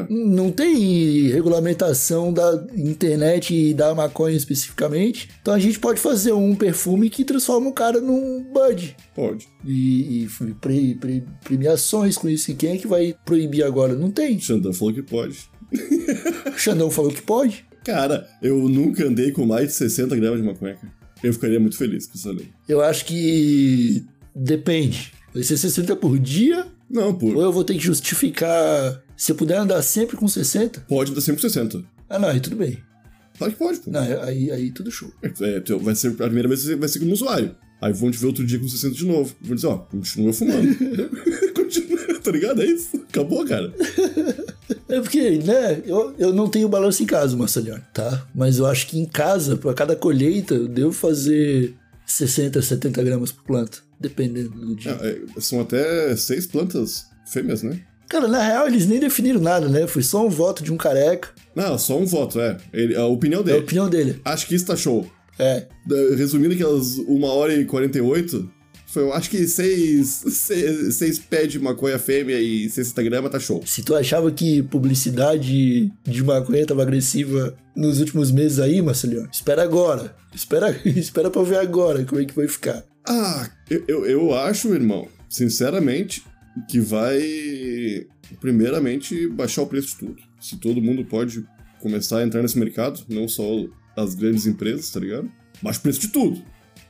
Não 0.09 0.51
tem 0.51 1.27
regulamentação 1.29 2.31
da 2.31 2.65
internet 2.75 3.53
e 3.53 3.73
da 3.73 3.93
maconha 3.95 4.35
especificamente. 4.35 5.29
Então 5.41 5.53
a 5.53 5.59
gente 5.59 5.79
pode 5.79 5.99
fazer 5.99 6.31
um 6.33 6.55
perfume 6.55 7.09
que 7.09 7.25
transforma 7.25 7.69
o 7.69 7.73
cara 7.73 7.99
num 7.99 8.43
bud. 8.53 8.95
Pode. 9.15 9.47
E, 9.65 10.23
e 10.25 10.29
pre- 10.61 10.95
pre- 10.95 11.23
premiações 11.43 12.17
com 12.17 12.29
isso. 12.29 12.51
E 12.51 12.55
quem 12.55 12.71
é 12.73 12.77
que 12.77 12.87
vai 12.87 13.15
proibir 13.25 13.63
agora? 13.63 13.93
Não 13.95 14.11
tem. 14.11 14.39
Xandão 14.39 14.73
falou 14.73 14.93
que 14.93 15.01
pode. 15.01 15.37
Xandão 16.57 16.89
falou 16.91 17.11
que 17.11 17.21
pode. 17.21 17.65
Cara, 17.83 18.27
eu 18.41 18.57
nunca 18.69 19.05
andei 19.05 19.31
com 19.31 19.45
mais 19.45 19.67
de 19.69 19.73
60 19.73 20.15
gramas 20.15 20.39
de 20.39 20.45
maconha. 20.47 20.77
Eu 21.23 21.33
ficaria 21.33 21.59
muito 21.59 21.77
feliz 21.77 22.05
com 22.05 22.17
essa 22.17 22.31
lei. 22.31 22.49
Eu 22.67 22.81
acho 22.81 23.05
que 23.05 24.05
depende. 24.35 25.11
Vai 25.33 25.43
ser 25.43 25.57
60 25.57 25.95
por 25.95 26.19
dia 26.19 26.65
Não, 26.89 27.07
ou 27.07 27.13
por. 27.13 27.35
eu 27.41 27.51
vou 27.51 27.63
ter 27.63 27.73
que 27.73 27.79
justificar. 27.83 29.02
Se 29.23 29.31
eu 29.31 29.37
puder 29.37 29.55
andar 29.57 29.81
sempre 29.81 30.17
com 30.17 30.27
60? 30.27 30.81
Pode 30.81 31.15
dar 31.15 31.21
sempre 31.21 31.41
60. 31.41 31.81
Ah, 32.09 32.19
não, 32.19 32.27
aí 32.27 32.41
tudo 32.41 32.57
bem. 32.57 32.77
Claro 33.37 33.53
que 33.53 33.57
pode, 33.57 33.79
pô. 33.79 33.89
Não, 33.89 34.01
aí, 34.21 34.51
aí 34.51 34.69
tudo 34.69 34.91
show. 34.91 35.09
É, 35.21 35.61
tu- 35.61 35.79
vai 35.79 35.95
ser, 35.95 36.09
a 36.09 36.25
primeira 36.25 36.49
vez 36.49 36.65
vai 36.65 36.89
ser 36.89 36.99
como 36.99 37.13
usuário. 37.13 37.55
Aí 37.81 37.93
vão 37.93 38.11
te 38.11 38.17
ver 38.17 38.25
outro 38.25 38.45
dia 38.45 38.59
com 38.59 38.67
60 38.67 38.93
de 38.93 39.05
novo. 39.05 39.33
Vão 39.39 39.55
dizer, 39.55 39.67
ó, 39.67 39.77
continua 39.77 40.33
fumando. 40.33 40.75
continua, 41.55 42.19
tá 42.19 42.31
ligado? 42.31 42.61
É 42.63 42.65
isso. 42.65 42.97
Acabou, 42.97 43.45
cara. 43.45 43.73
É 44.89 44.99
porque, 44.99 45.37
né, 45.37 45.81
eu, 45.85 46.13
eu 46.19 46.33
não 46.33 46.49
tenho 46.49 46.67
balanço 46.67 47.01
em 47.01 47.05
casa, 47.05 47.37
Marceliano, 47.37 47.81
tá? 47.93 48.27
Mas 48.35 48.57
eu 48.57 48.65
acho 48.65 48.87
que 48.87 48.99
em 48.99 49.05
casa, 49.05 49.55
pra 49.55 49.73
cada 49.73 49.95
colheita, 49.95 50.53
eu 50.53 50.67
devo 50.67 50.91
fazer 50.91 51.73
60, 52.05 52.61
70 52.61 53.01
gramas 53.01 53.31
por 53.31 53.45
planta, 53.45 53.77
dependendo 53.97 54.49
do 54.49 54.75
dia. 54.75 54.91
É, 55.01 55.21
é, 55.37 55.39
são 55.39 55.61
até 55.61 56.13
seis 56.17 56.45
plantas 56.45 57.05
fêmeas, 57.25 57.63
né? 57.63 57.79
Cara, 58.09 58.27
na 58.27 58.41
real, 58.45 58.67
eles 58.67 58.85
nem 58.87 58.99
definiram 58.99 59.39
nada, 59.39 59.67
né? 59.67 59.87
Foi 59.87 60.03
só 60.03 60.25
um 60.25 60.29
voto 60.29 60.63
de 60.63 60.71
um 60.71 60.77
careca. 60.77 61.29
Não, 61.55 61.77
só 61.77 61.97
um 61.97 62.05
voto, 62.05 62.39
é. 62.39 62.57
Ele, 62.71 62.95
a 62.95 63.05
opinião 63.05 63.39
É 63.39 63.43
a 63.43 63.45
dele. 63.45 63.57
opinião 63.59 63.89
dele. 63.89 64.21
Acho 64.25 64.47
que 64.47 64.55
isso 64.55 64.65
tá 64.65 64.75
show. 64.75 65.09
É. 65.39 65.65
Resumindo 66.15 66.53
aquelas 66.53 66.97
1 66.97 67.23
hora 67.23 67.53
e 67.55 67.65
48, 67.65 68.49
foi, 68.85 69.01
eu 69.03 69.13
acho 69.13 69.29
que 69.31 69.47
6 69.47 70.07
seis, 70.27 70.95
seis 70.95 71.17
pés 71.17 71.51
de 71.51 71.59
maconha 71.59 71.97
fêmea 71.97 72.39
e 72.39 72.69
60 72.69 73.01
gramas 73.03 73.31
tá 73.31 73.39
show. 73.39 73.63
Se 73.65 73.81
tu 73.81 73.95
achava 73.95 74.31
que 74.31 74.61
publicidade 74.63 75.91
de 76.03 76.23
maconha 76.23 76.65
tava 76.67 76.83
agressiva 76.83 77.55
nos 77.75 77.99
últimos 77.99 78.31
meses 78.31 78.59
aí, 78.59 78.79
Marceliano, 78.81 79.27
espera 79.31 79.63
agora. 79.63 80.15
Espera, 80.35 80.69
espera 80.85 81.31
pra 81.31 81.41
ver 81.41 81.57
agora 81.57 82.03
como 82.05 82.21
é 82.21 82.25
que 82.25 82.35
vai 82.35 82.47
ficar. 82.47 82.83
Ah, 83.07 83.49
eu, 83.69 83.83
eu, 83.87 84.05
eu 84.05 84.35
acho, 84.35 84.71
irmão, 84.73 85.07
sinceramente, 85.27 86.23
que 86.69 86.79
vai, 86.79 87.19
primeiramente, 88.39 89.27
baixar 89.27 89.61
o 89.63 89.67
preço 89.67 89.89
de 89.89 89.95
tudo. 89.97 90.21
Se 90.39 90.57
todo 90.57 90.81
mundo 90.81 91.03
pode 91.05 91.43
começar 91.79 92.19
a 92.19 92.23
entrar 92.23 92.41
nesse 92.41 92.57
mercado, 92.57 93.01
não 93.09 93.27
só 93.27 93.43
as 93.95 94.15
grandes 94.15 94.45
empresas, 94.45 94.89
tá 94.89 94.99
ligado? 94.99 95.29
Baixa 95.61 95.79
o 95.79 95.81
preço 95.83 95.99
de 96.01 96.07
tudo. 96.09 96.41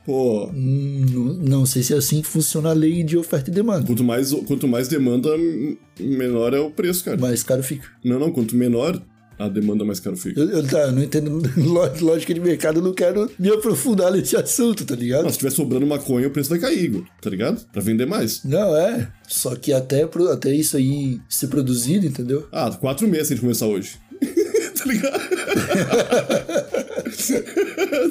Pô, 0.04 0.48
Hum, 0.50 1.06
não, 1.10 1.24
não 1.34 1.66
sei 1.66 1.82
se 1.82 1.94
é 1.94 1.96
assim 1.96 2.20
que 2.20 2.28
funciona 2.28 2.70
a 2.70 2.72
lei 2.74 3.02
de 3.02 3.16
oferta 3.16 3.50
e 3.50 3.54
demanda. 3.54 3.86
quanto 3.86 4.04
mais, 4.04 4.32
quanto 4.46 4.68
mais 4.68 4.86
demanda, 4.86 5.30
menor 5.98 6.52
é 6.52 6.60
o 6.60 6.70
preço, 6.70 7.04
cara. 7.04 7.16
Mais 7.18 7.42
caro 7.42 7.62
fica. 7.62 7.88
Não, 8.04 8.18
não, 8.18 8.30
quanto 8.30 8.54
menor 8.54 9.02
a 9.38 9.48
demanda, 9.48 9.84
mais 9.84 10.00
caro 10.00 10.16
fica. 10.16 10.40
Eu, 10.40 10.48
eu, 10.50 10.66
tá, 10.66 10.78
eu 10.82 10.92
não 10.92 11.02
entendo 11.02 11.42
ló- 11.56 11.90
lógica 12.00 12.32
de 12.34 12.40
mercado, 12.40 12.78
eu 12.80 12.84
não 12.84 12.92
quero 12.92 13.30
me 13.38 13.48
aprofundar 13.50 14.12
nesse 14.12 14.36
assunto, 14.36 14.84
tá 14.84 14.94
ligado? 14.94 15.24
Mas 15.24 15.32
se 15.34 15.38
tiver 15.38 15.50
sobrando 15.50 15.86
maconha, 15.86 16.28
o 16.28 16.30
preço 16.30 16.50
vai 16.50 16.58
cair, 16.58 16.84
Igor, 16.84 17.04
tá 17.20 17.28
ligado? 17.30 17.64
Pra 17.72 17.82
vender 17.82 18.06
mais. 18.06 18.42
Não, 18.44 18.76
é. 18.76 19.08
Só 19.28 19.54
que 19.56 19.72
até, 19.72 20.06
pro- 20.06 20.28
até 20.30 20.52
isso 20.54 20.76
aí 20.76 21.20
ser 21.28 21.48
produzido, 21.48 22.06
entendeu? 22.06 22.46
Ah, 22.52 22.70
quatro 22.70 23.08
meses 23.08 23.28
se 23.28 23.32
a 23.32 23.36
gente 23.36 23.42
começar 23.42 23.66
hoje. 23.66 23.96
tá 24.78 24.84
ligado? 24.86 25.20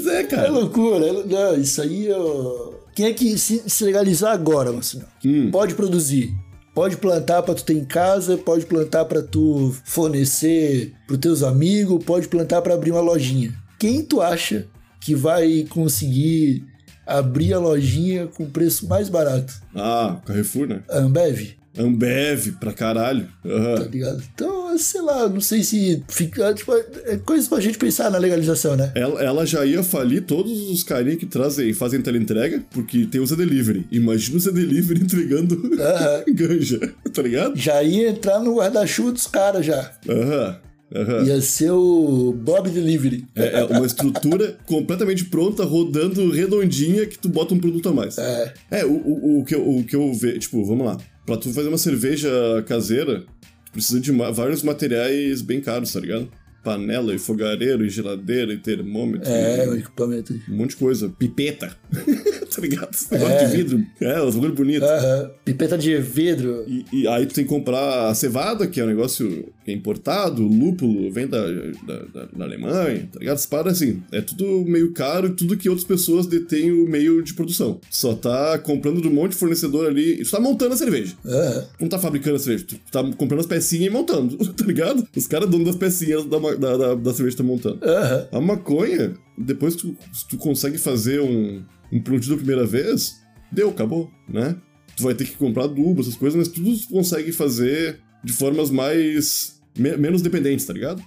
É, 0.09 0.13
É 0.19 0.23
cara. 0.23 0.49
loucura. 0.51 1.05
é- 1.05 1.23
não, 1.25 1.55
isso 1.59 1.81
aí, 1.81 2.09
ó. 2.12 2.73
Quem 2.95 3.07
é 3.07 3.13
que 3.13 3.38
se, 3.38 3.63
se 3.67 3.83
legalizar 3.83 4.31
agora, 4.33 4.71
Marcinão? 4.71 5.07
Hum. 5.25 5.49
Pode 5.51 5.73
produzir. 5.73 6.33
Pode 6.73 6.97
plantar 6.97 7.43
pra 7.43 7.53
tu 7.53 7.63
ter 7.63 7.75
em 7.75 7.86
casa, 7.86 8.36
pode 8.38 8.65
plantar 8.65 9.05
pra 9.05 9.21
tu 9.21 9.73
fornecer 9.83 10.93
pros 11.05 11.19
teus 11.19 11.43
amigos, 11.43 12.03
pode 12.03 12.27
plantar 12.27 12.62
pra 12.62 12.73
abrir 12.73 12.91
uma 12.91 13.01
lojinha. 13.01 13.53
Quem 13.77 14.01
tu 14.01 14.21
acha 14.21 14.65
que 14.99 15.13
vai 15.13 15.65
conseguir 15.69 16.65
abrir 17.05 17.53
a 17.53 17.59
lojinha 17.59 18.27
com 18.27 18.49
preço 18.49 18.88
mais 18.88 19.07
barato? 19.07 19.53
Ah, 19.75 20.19
Carrefour, 20.25 20.67
né? 20.67 20.81
Ambev? 20.89 21.55
Ambev 21.77 22.53
pra 22.59 22.71
caralho. 22.73 23.27
Tá 23.43 23.49
Aham. 23.49 23.88
ligado? 23.91 24.23
Então, 24.33 24.77
sei 24.77 25.01
lá, 25.01 25.27
não 25.27 25.41
sei 25.41 25.63
se 25.63 26.03
fica. 26.07 26.53
Tipo, 26.53 26.73
é 26.75 27.17
coisa 27.17 27.47
pra 27.49 27.59
gente 27.59 27.77
pensar 27.77 28.12
na 28.12 28.17
legalização, 28.17 28.75
né? 28.75 28.91
Ela, 28.95 29.21
ela 29.23 29.45
já 29.45 29.65
ia 29.65 29.83
falir 29.83 30.23
todos 30.23 30.69
os 30.69 30.83
carinha 30.83 31.15
que 31.17 31.25
trazem 31.25 31.69
e 31.69 31.73
fazem 31.73 32.01
teleentrega, 32.01 32.63
porque 32.71 33.05
tem 33.05 33.21
o 33.21 33.25
Zé 33.25 33.36
Delivery. 33.36 33.88
Imagina 33.91 34.38
o 34.38 34.39
Zé 34.39 34.51
Delivery 34.51 35.01
entregando 35.03 35.62
ganja, 36.33 36.93
tá 37.13 37.21
ligado? 37.21 37.55
Já 37.57 37.81
ia 37.83 38.09
entrar 38.09 38.39
no 38.39 38.55
guarda-chuva 38.55 39.12
dos 39.12 39.27
caras 39.27 39.65
já. 39.65 39.91
Aham. 40.07 40.57
aham. 40.95 41.23
Ia 41.25 41.41
ser 41.41 41.71
o 41.71 42.33
Bob 42.33 42.69
Delivery. 42.69 43.25
É, 43.36 43.59
é 43.62 43.65
uma 43.65 43.86
estrutura 43.86 44.57
completamente 44.65 45.25
pronta, 45.25 45.63
rodando 45.63 46.29
redondinha, 46.31 47.05
que 47.05 47.17
tu 47.17 47.29
bota 47.29 47.53
um 47.53 47.59
produto 47.59 47.89
a 47.89 47.93
mais. 47.93 48.17
É. 48.17 48.53
É, 48.69 48.86
o, 48.86 48.91
o, 48.91 49.39
o 49.39 49.45
que 49.45 49.55
eu, 49.55 49.67
o 49.67 49.83
que 49.83 49.95
eu 49.95 50.13
vejo, 50.13 50.39
tipo, 50.39 50.63
vamos 50.63 50.86
lá. 50.86 50.97
Pra 51.25 51.38
tu 51.38 51.51
fazer 51.53 51.69
uma 51.69 51.77
cerveja 51.77 52.29
caseira, 52.67 53.21
tu 53.65 53.71
precisa 53.71 53.99
de 53.99 54.12
vários 54.12 54.63
materiais 54.63 55.41
bem 55.41 55.62
caros, 55.62 55.93
tá 55.93 55.99
ligado? 55.99 56.29
Panela 56.63 57.13
e 57.13 57.19
fogareiro 57.19 57.86
e 57.86 57.89
geladeira 57.89 58.53
e 58.53 58.57
termômetro. 58.57 59.29
É, 59.29 59.67
e 59.67 59.79
equipamento. 59.79 60.33
um 60.49 60.55
monte 60.55 60.71
de 60.71 60.75
coisa. 60.77 61.09
Pipeta. 61.09 61.75
tá 62.55 62.61
ligado? 62.61 62.89
Esse 62.93 63.11
negócio 63.13 63.47
de 63.47 63.55
vidro. 63.57 63.85
É, 64.01 64.21
os 64.21 64.35
bagulho 64.35 64.53
bonito. 64.53 64.83
Aham. 64.83 65.31
Pipeta 65.45 65.77
de 65.77 65.97
vidro. 65.97 66.63
E, 66.67 66.85
e 66.91 67.07
aí 67.07 67.25
tu 67.25 67.33
tem 67.33 67.43
que 67.43 67.49
comprar 67.49 68.09
a 68.09 68.15
cevada, 68.15 68.67
que 68.67 68.79
é 68.79 68.83
um 68.83 68.87
negócio 68.87 69.45
que 69.65 69.71
é 69.71 69.73
importado, 69.73 70.43
o 70.43 70.47
lúpulo 70.47 71.11
vem 71.11 71.27
da, 71.27 71.39
da, 71.41 71.99
da- 72.13 72.25
da 72.35 72.45
Alemanha, 72.45 73.07
tá 73.11 73.19
ligado? 73.19 73.35
As 73.35 73.45
paradas 73.45 73.81
assim, 73.81 74.01
é 74.11 74.21
tudo 74.21 74.63
meio 74.65 74.91
caro 74.93 75.27
e 75.27 75.31
tudo 75.31 75.55
que 75.57 75.69
outras 75.69 75.87
pessoas 75.87 76.25
detêm 76.27 76.71
o 76.71 76.87
meio 76.87 77.21
de 77.23 77.33
produção. 77.33 77.79
Só 77.89 78.13
tá 78.13 78.57
comprando 78.59 79.01
de 79.01 79.07
um 79.07 79.13
monte 79.13 79.31
de 79.31 79.37
fornecedor 79.37 79.87
ali 79.87 80.23
tu 80.23 80.31
tá 80.31 80.39
montando 80.39 80.73
a 80.73 80.77
cerveja. 80.77 81.13
Aham. 81.25 81.65
Não 81.79 81.87
tá 81.89 81.97
fabricando 81.99 82.35
a 82.35 82.39
cerveja, 82.39 82.65
tu 82.67 82.79
tá 82.91 83.03
comprando 83.17 83.39
as 83.39 83.45
pecinhas 83.45 83.87
e 83.87 83.89
montando, 83.89 84.37
tá 84.53 84.65
ligado? 84.65 85.07
Os 85.15 85.27
caras 85.27 85.49
donos 85.49 85.67
das 85.67 85.75
pecinhas 85.75 86.25
da, 86.25 86.37
da, 86.39 86.77
da, 86.77 86.95
da 86.95 87.13
cerveja 87.13 87.37
tá 87.37 87.43
montando. 87.43 87.79
Aham. 87.83 88.27
A 88.31 88.41
maconha, 88.41 89.13
depois 89.37 89.75
que 89.75 89.81
tu, 89.81 89.95
tu 90.29 90.37
consegue 90.37 90.77
fazer 90.77 91.21
um, 91.21 91.61
produto 92.01 92.29
da 92.29 92.38
primeira 92.38 92.65
vez, 92.65 93.21
deu, 93.51 93.69
acabou, 93.69 94.10
né? 94.27 94.56
Tu 94.95 95.03
vai 95.03 95.13
ter 95.15 95.25
que 95.25 95.36
comprar 95.36 95.63
adubo, 95.65 96.01
essas 96.01 96.15
coisas, 96.15 96.38
mas 96.38 96.47
tudo 96.47 96.77
tu 96.77 96.88
consegue 96.89 97.32
fazer 97.32 97.99
de 98.23 98.32
formas 98.32 98.69
mais. 98.69 99.60
me- 99.77 99.97
menos 99.97 100.21
dependentes, 100.21 100.65
tá 100.65 100.73
ligado? 100.73 101.01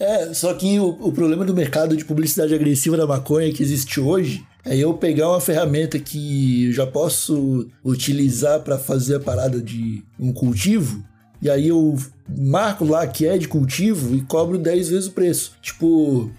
É, 0.00 0.32
só 0.34 0.52
que 0.54 0.78
o, 0.80 0.88
o 1.00 1.12
problema 1.12 1.44
do 1.44 1.54
mercado 1.54 1.96
de 1.96 2.04
publicidade 2.04 2.54
agressiva 2.54 2.96
da 2.96 3.06
maconha 3.06 3.52
que 3.52 3.62
existe 3.62 4.00
hoje 4.00 4.44
é 4.64 4.76
eu 4.76 4.94
pegar 4.94 5.28
uma 5.28 5.40
ferramenta 5.40 5.98
que 5.98 6.66
eu 6.66 6.72
já 6.72 6.86
posso 6.86 7.68
utilizar 7.84 8.60
para 8.60 8.78
fazer 8.78 9.16
a 9.16 9.20
parada 9.20 9.60
de 9.60 10.02
um 10.18 10.32
cultivo, 10.32 11.04
e 11.40 11.50
aí 11.50 11.68
eu 11.68 11.96
marco 12.36 12.84
lá 12.84 13.04
que 13.06 13.26
é 13.26 13.36
de 13.36 13.48
cultivo 13.48 14.14
e 14.14 14.22
cobro 14.22 14.56
10 14.58 14.88
vezes 14.90 15.08
o 15.08 15.12
preço. 15.12 15.56
Tipo, 15.60 16.30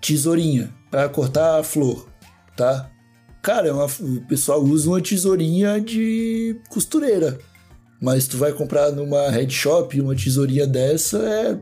tesourinha 0.00 0.70
para 0.90 1.08
cortar 1.08 1.58
a 1.60 1.64
flor, 1.64 2.08
tá? 2.56 2.88
Cara, 3.42 3.68
é 3.68 3.72
uma- 3.72 3.86
o 3.86 4.20
pessoal 4.28 4.62
usa 4.62 4.88
uma 4.88 5.00
tesourinha 5.00 5.80
de 5.80 6.56
costureira. 6.70 7.38
Mas 8.00 8.26
tu 8.26 8.36
vai 8.36 8.52
comprar 8.52 8.90
numa 8.92 9.28
head 9.30 9.52
shop 9.52 10.00
uma 10.00 10.14
tesourinha 10.14 10.66
dessa 10.66 11.18
é 11.18 11.58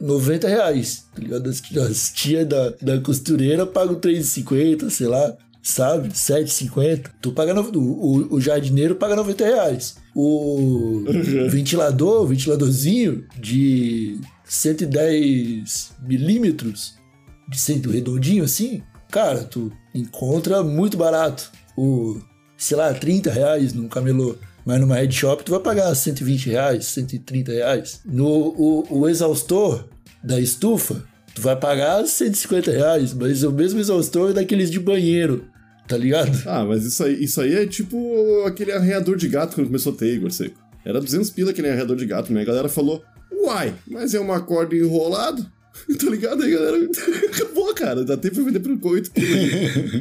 90 0.00 0.46
reais, 0.48 1.06
tá 1.14 1.20
ligado? 1.22 1.48
As, 1.48 1.62
as 1.76 2.12
tias 2.12 2.46
da, 2.46 2.70
da 2.82 3.00
costureira 3.00 3.64
pagam 3.66 3.94
3,50, 3.96 4.90
sei 4.90 5.06
lá, 5.06 5.36
sabe? 5.62 6.08
7,50. 6.10 7.10
Tu 7.20 7.32
paga 7.32 7.54
no, 7.54 7.62
o, 7.62 8.34
o- 8.34 8.40
jardineiro 8.40 8.94
paga 8.96 9.16
90 9.16 9.44
reais. 9.44 9.96
O 10.14 11.04
ventilador, 11.50 12.22
o 12.22 12.26
ventiladorzinho 12.26 13.24
de 13.40 14.18
110 14.44 15.90
milímetros, 16.06 16.94
de 17.48 17.58
centro 17.60 17.90
redondinho 17.92 18.44
assim, 18.44 18.82
cara, 19.10 19.44
tu 19.44 19.72
encontra 19.94 20.62
muito 20.62 20.96
barato. 20.96 21.50
O, 21.76 22.20
sei 22.56 22.76
lá, 22.76 22.92
30 22.92 23.30
reais 23.30 23.72
num 23.72 23.88
camelô. 23.88 24.36
Mas 24.64 24.80
numa 24.80 24.96
head 24.96 25.14
shop 25.14 25.44
tu 25.44 25.52
vai 25.52 25.60
pagar 25.60 25.94
120 25.94 26.50
reais, 26.50 26.86
130 26.86 27.52
reais. 27.52 28.00
No 28.04 28.26
o, 28.26 29.00
o 29.00 29.08
exaustor 29.08 29.88
da 30.24 30.40
estufa, 30.40 31.04
tu 31.32 31.40
vai 31.40 31.54
pagar 31.54 32.04
150 32.04 32.72
reais, 32.72 33.14
mas 33.14 33.44
é 33.44 33.48
o 33.48 33.52
mesmo 33.52 33.78
exaustor 33.78 34.32
daqueles 34.32 34.70
de 34.70 34.80
banheiro, 34.80 35.44
tá 35.86 35.96
ligado? 35.96 36.36
Ah, 36.46 36.64
mas 36.64 36.84
isso 36.84 37.04
aí, 37.04 37.22
isso 37.22 37.40
aí 37.40 37.54
é 37.54 37.66
tipo 37.66 38.42
aquele 38.44 38.72
arranhador 38.72 39.16
de 39.16 39.28
gato 39.28 39.54
quando 39.54 39.68
começou 39.68 39.92
a 39.92 39.96
ter, 39.96 40.14
Igor 40.14 40.32
Seco. 40.32 40.58
Era 40.84 41.00
200 41.00 41.30
pila 41.30 41.50
aquele 41.52 41.68
arranhador 41.68 41.96
de 41.96 42.06
gato, 42.06 42.32
né? 42.32 42.42
A 42.42 42.44
galera 42.44 42.68
falou, 42.68 43.04
uai, 43.32 43.72
mas 43.86 44.14
é 44.14 44.20
uma 44.20 44.40
corda 44.40 44.74
enrolada? 44.74 45.46
tá 45.98 46.10
ligado? 46.10 46.42
Aí, 46.42 46.50
galera, 46.50 46.78
acabou, 47.32 47.74
cara. 47.74 48.04
Dá 48.04 48.16
tempo 48.16 48.36
pra 48.36 48.44
vender 48.44 48.78
8 48.82 49.10
pila. 49.10 49.26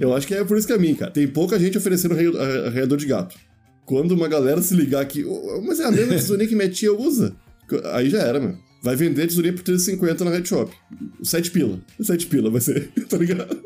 Eu 0.02 0.14
acho 0.16 0.28
que 0.28 0.34
é 0.34 0.44
por 0.44 0.58
esse 0.58 0.68
caminho, 0.68 0.96
cara. 0.96 1.12
Tem 1.12 1.28
pouca 1.28 1.60
gente 1.60 1.78
oferecendo 1.78 2.16
arranhador 2.16 2.98
de 2.98 3.06
gato. 3.06 3.36
Quando 3.86 4.12
uma 4.14 4.28
galera 4.28 4.62
se 4.62 4.74
ligar 4.76 5.06
que, 5.06 5.24
"Ô, 5.24 5.62
mas 5.62 5.80
é 5.80 5.86
a 5.86 5.92
mesma 5.92 6.14
tesourinha 6.14 6.50
que 6.50 6.56
minha 6.56 6.70
tia 6.70 6.92
usa. 6.94 7.36
Aí 7.94 8.10
já 8.10 8.20
era, 8.20 8.40
mano. 8.40 8.58
Vai 8.82 8.96
vender 8.96 9.28
tesourinha 9.28 9.54
por 9.54 9.64
350 9.64 10.26
na 10.26 10.32
Red 10.32 10.46
Shop. 10.46 10.72
7 11.24 11.52
pila. 11.52 11.80
7 12.00 12.28
pila 12.28 12.50
vai 12.50 12.62
ser, 12.62 12.90
tá 13.10 13.18
ligado? 13.18 13.58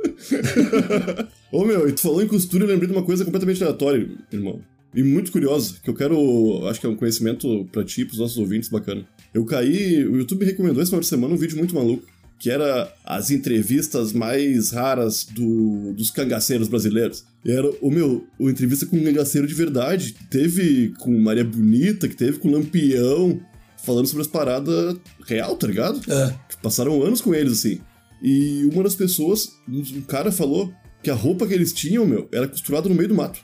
Ô 1.51 1.65
meu, 1.65 1.87
e 1.87 1.91
tu 1.91 2.01
falou 2.01 2.21
em 2.21 2.27
costura, 2.27 2.63
eu 2.63 2.67
lembrei 2.69 2.87
de 2.87 2.93
uma 2.95 3.03
coisa 3.03 3.25
completamente 3.25 3.63
aleatória, 3.63 4.07
irmão. 4.31 4.61
E 4.93 5.03
muito 5.03 5.31
curiosa, 5.31 5.75
que 5.83 5.89
eu 5.89 5.93
quero. 5.93 6.67
Acho 6.67 6.79
que 6.79 6.85
é 6.85 6.89
um 6.89 6.95
conhecimento 6.95 7.67
pra 7.71 7.83
ti, 7.83 8.05
pros 8.05 8.19
nossos 8.19 8.37
ouvintes 8.37 8.69
bacana. 8.69 9.05
Eu 9.33 9.45
caí. 9.45 10.05
O 10.05 10.17
YouTube 10.17 10.39
me 10.39 10.45
recomendou 10.45 10.81
esse 10.81 10.89
final 10.89 11.01
de 11.01 11.07
semana 11.07 11.33
um 11.33 11.37
vídeo 11.37 11.57
muito 11.57 11.75
maluco. 11.75 12.03
Que 12.39 12.49
era 12.49 12.91
as 13.03 13.31
entrevistas 13.31 14.13
mais 14.13 14.71
raras 14.71 15.25
do, 15.25 15.93
dos 15.93 16.09
cangaceiros 16.09 16.69
brasileiros. 16.69 17.25
E 17.43 17.51
era, 17.51 17.69
o 17.81 17.91
meu, 17.91 18.25
uma 18.39 18.49
entrevista 18.49 18.85
com 18.85 18.95
um 18.95 19.03
cangaceiro 19.03 19.45
de 19.45 19.53
verdade. 19.53 20.15
Teve 20.29 20.93
com 20.99 21.19
Maria 21.19 21.43
Bonita, 21.43 22.07
que 22.07 22.15
teve 22.15 22.39
com 22.39 22.49
Lampião, 22.49 23.39
falando 23.83 24.07
sobre 24.07 24.21
as 24.21 24.27
paradas 24.27 24.95
real, 25.25 25.57
tá 25.57 25.67
ligado? 25.67 25.99
É. 26.09 26.33
Passaram 26.63 27.03
anos 27.03 27.19
com 27.19 27.35
eles, 27.35 27.53
assim. 27.53 27.81
E 28.21 28.67
uma 28.73 28.83
das 28.83 28.95
pessoas, 28.95 29.53
um 29.67 30.01
cara 30.01 30.31
falou 30.31 30.73
que 31.03 31.09
a 31.09 31.15
roupa 31.15 31.47
que 31.47 31.53
eles 31.53 31.73
tinham, 31.73 32.05
meu, 32.05 32.27
era 32.31 32.47
costurada 32.47 32.89
no 32.89 32.95
meio 32.95 33.09
do 33.09 33.15
mato. 33.15 33.39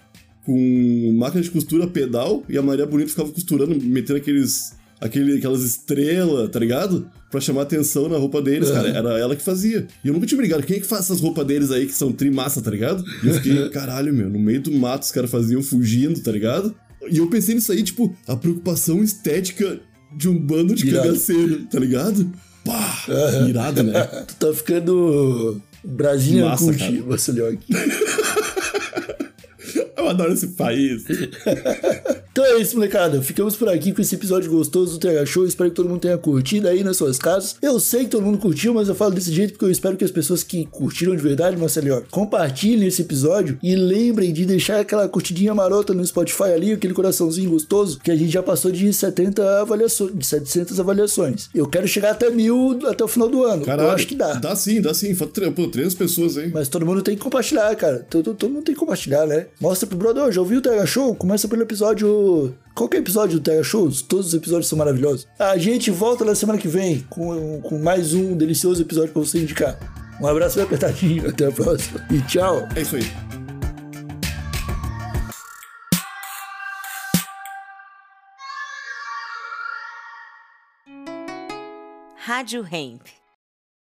Com 0.46 1.14
máquina 1.18 1.42
de 1.42 1.50
costura 1.50 1.88
pedal, 1.88 2.44
e 2.48 2.58
a 2.58 2.62
Maria 2.62 2.86
Bonita 2.86 3.10
ficava 3.10 3.32
costurando, 3.32 3.76
metendo 3.84 4.18
aqueles. 4.18 4.74
Aquele, 5.02 5.38
aquelas 5.38 5.62
estrelas, 5.62 6.50
tá 6.50 6.58
ligado? 6.58 7.10
Pra 7.30 7.42
chamar 7.42 7.64
atenção 7.64 8.08
na 8.08 8.18
roupa 8.18 8.42
deles, 8.42 8.72
cara. 8.72 8.88
Era 8.88 9.20
ela 9.20 9.36
que 9.36 9.44
fazia. 9.44 9.86
E 10.04 10.08
eu 10.08 10.14
nunca 10.14 10.26
tinha 10.26 10.38
me 10.38 10.44
ligado. 10.44 10.64
Quem 10.64 10.78
é 10.78 10.80
que 10.80 10.86
faz 10.86 11.02
essas 11.06 11.20
roupas 11.20 11.46
deles 11.46 11.70
aí 11.70 11.86
que 11.86 11.94
são 11.94 12.14
trimassa, 12.14 12.62
tá 12.62 12.72
ligado? 12.72 13.04
E 13.22 13.28
eu 13.28 13.34
fiquei, 13.34 13.70
caralho, 13.70 14.14
meu, 14.14 14.30
no 14.30 14.40
meio 14.40 14.62
do 14.62 14.72
mato 14.72 15.04
os 15.04 15.12
caras 15.12 15.30
faziam 15.30 15.62
fugindo, 15.62 16.22
tá 16.22 16.32
ligado? 16.32 16.74
E 17.12 17.18
eu 17.18 17.28
pensei 17.28 17.56
nisso 17.56 17.74
aí, 17.74 17.84
tipo, 17.84 18.16
a 18.26 18.38
preocupação 18.38 19.04
estética 19.04 19.80
de 20.16 20.30
um 20.30 20.40
bando 20.40 20.74
de 20.74 20.88
Irado. 20.88 21.08
cangaceiro, 21.10 21.66
tá 21.66 21.80
ligado? 21.80 22.32
Pá! 22.64 23.06
Irado, 23.48 23.84
né? 23.84 24.02
Tu 24.28 24.36
tá 24.38 24.54
ficando 24.54 25.62
Brasília 25.84 26.46
Massa, 26.46 26.66
Cult, 26.66 26.80
cara. 26.80 26.94
Eu 30.06 30.10
adoro 30.12 30.34
esse 30.34 30.50
país. 30.50 31.04
Então 32.36 32.44
é 32.44 32.60
isso, 32.60 32.76
molecada. 32.76 33.22
Ficamos 33.22 33.56
por 33.56 33.70
aqui 33.70 33.94
com 33.94 34.02
esse 34.02 34.14
episódio 34.14 34.52
gostoso 34.52 34.92
do 34.92 35.00
TH 35.00 35.26
Show. 35.26 35.46
Espero 35.46 35.70
que 35.70 35.76
todo 35.78 35.88
mundo 35.88 36.02
tenha 36.02 36.18
curtido 36.18 36.68
aí 36.68 36.84
nas 36.84 36.98
suas 36.98 37.18
casas. 37.18 37.56
Eu 37.62 37.80
sei 37.80 38.04
que 38.04 38.10
todo 38.10 38.26
mundo 38.26 38.38
curtiu, 38.38 38.74
mas 38.74 38.90
eu 38.90 38.94
falo 38.94 39.14
desse 39.14 39.32
jeito 39.32 39.54
porque 39.54 39.64
eu 39.64 39.72
espero 39.72 39.96
que 39.96 40.04
as 40.04 40.12
pessoas 40.12 40.44
que 40.44 40.66
curtiram 40.66 41.16
de 41.16 41.22
verdade, 41.22 41.56
Marcelinho, 41.56 42.04
compartilhem 42.12 42.90
esse 42.90 43.04
episódio 43.04 43.58
e 43.64 43.74
lembrem 43.74 44.34
de 44.34 44.46
deixar 44.46 44.82
aquela 44.82 45.08
curtidinha 45.08 45.56
marota 45.56 45.94
no 45.94 46.06
Spotify 46.06 46.52
ali, 46.54 46.74
aquele 46.74 46.94
coraçãozinho 46.94 47.52
gostoso, 47.52 48.02
que 48.04 48.12
a 48.12 48.16
gente 48.18 48.32
já 48.34 48.44
passou 48.44 48.70
de 48.70 48.92
70 48.92 49.62
avaliações, 49.62 50.12
de 50.14 50.26
700 50.28 50.78
avaliações. 50.78 51.50
Eu 51.56 51.68
quero 51.70 51.88
chegar 51.88 52.12
até 52.12 52.30
mil 52.30 52.78
até 52.86 53.02
o 53.02 53.08
final 53.08 53.30
do 53.30 53.46
ano. 53.46 53.64
Caralho. 53.64 53.88
eu 53.88 53.96
acho 53.96 54.08
que 54.08 54.16
dá. 54.16 54.34
Dá 54.34 54.58
sim, 54.58 54.82
dá 54.82 54.94
sim. 54.94 55.16
Falta 55.16 55.50
pô, 55.52 55.70
três 55.70 55.94
pessoas 55.94 56.38
aí. 56.38 56.52
Mas 56.54 56.68
todo 56.68 56.86
mundo 56.86 57.02
tem 57.02 57.16
que 57.16 57.24
compartilhar, 57.24 57.74
cara. 57.78 58.06
Todo, 58.10 58.34
todo 58.34 58.50
mundo 58.52 58.66
tem 58.66 58.76
que 58.76 58.80
compartilhar, 58.82 59.26
né? 59.26 59.46
Mostra 59.62 59.88
pro 59.88 59.98
brother, 59.98 60.26
"Ô, 60.26 60.32
já 60.34 60.42
ouviu 60.42 60.60
o 60.60 60.62
TH 60.62 60.86
Show? 60.86 61.16
Começa 61.16 61.48
pelo 61.48 61.62
episódio. 61.62 62.25
Qualquer 62.74 62.98
episódio 62.98 63.40
do 63.40 63.44
TH 63.44 63.64
Show, 63.64 63.90
todos 64.08 64.28
os 64.28 64.34
episódios 64.34 64.68
são 64.68 64.78
maravilhosos. 64.78 65.28
A 65.40 65.58
gente 65.58 65.90
volta 65.92 66.26
na 66.26 66.36
semana 66.36 66.60
que 66.60 66.68
vem 66.68 67.00
com, 67.10 67.62
com 67.62 67.80
mais 67.80 68.14
um 68.14 68.36
delicioso 68.36 68.82
episódio 68.82 69.14
pra 69.14 69.22
você 69.22 69.40
indicar. 69.40 69.80
Um 70.22 70.28
abraço 70.28 70.56
bem 70.56 70.66
apertadinho, 70.66 71.28
até 71.30 71.48
a 71.48 71.52
próxima. 71.52 72.06
E 72.12 72.22
tchau. 72.22 72.68
É 72.76 72.82
isso 72.82 72.96
aí. 72.96 73.04
Rádio 82.26 82.68
Hemp. 82.72 83.25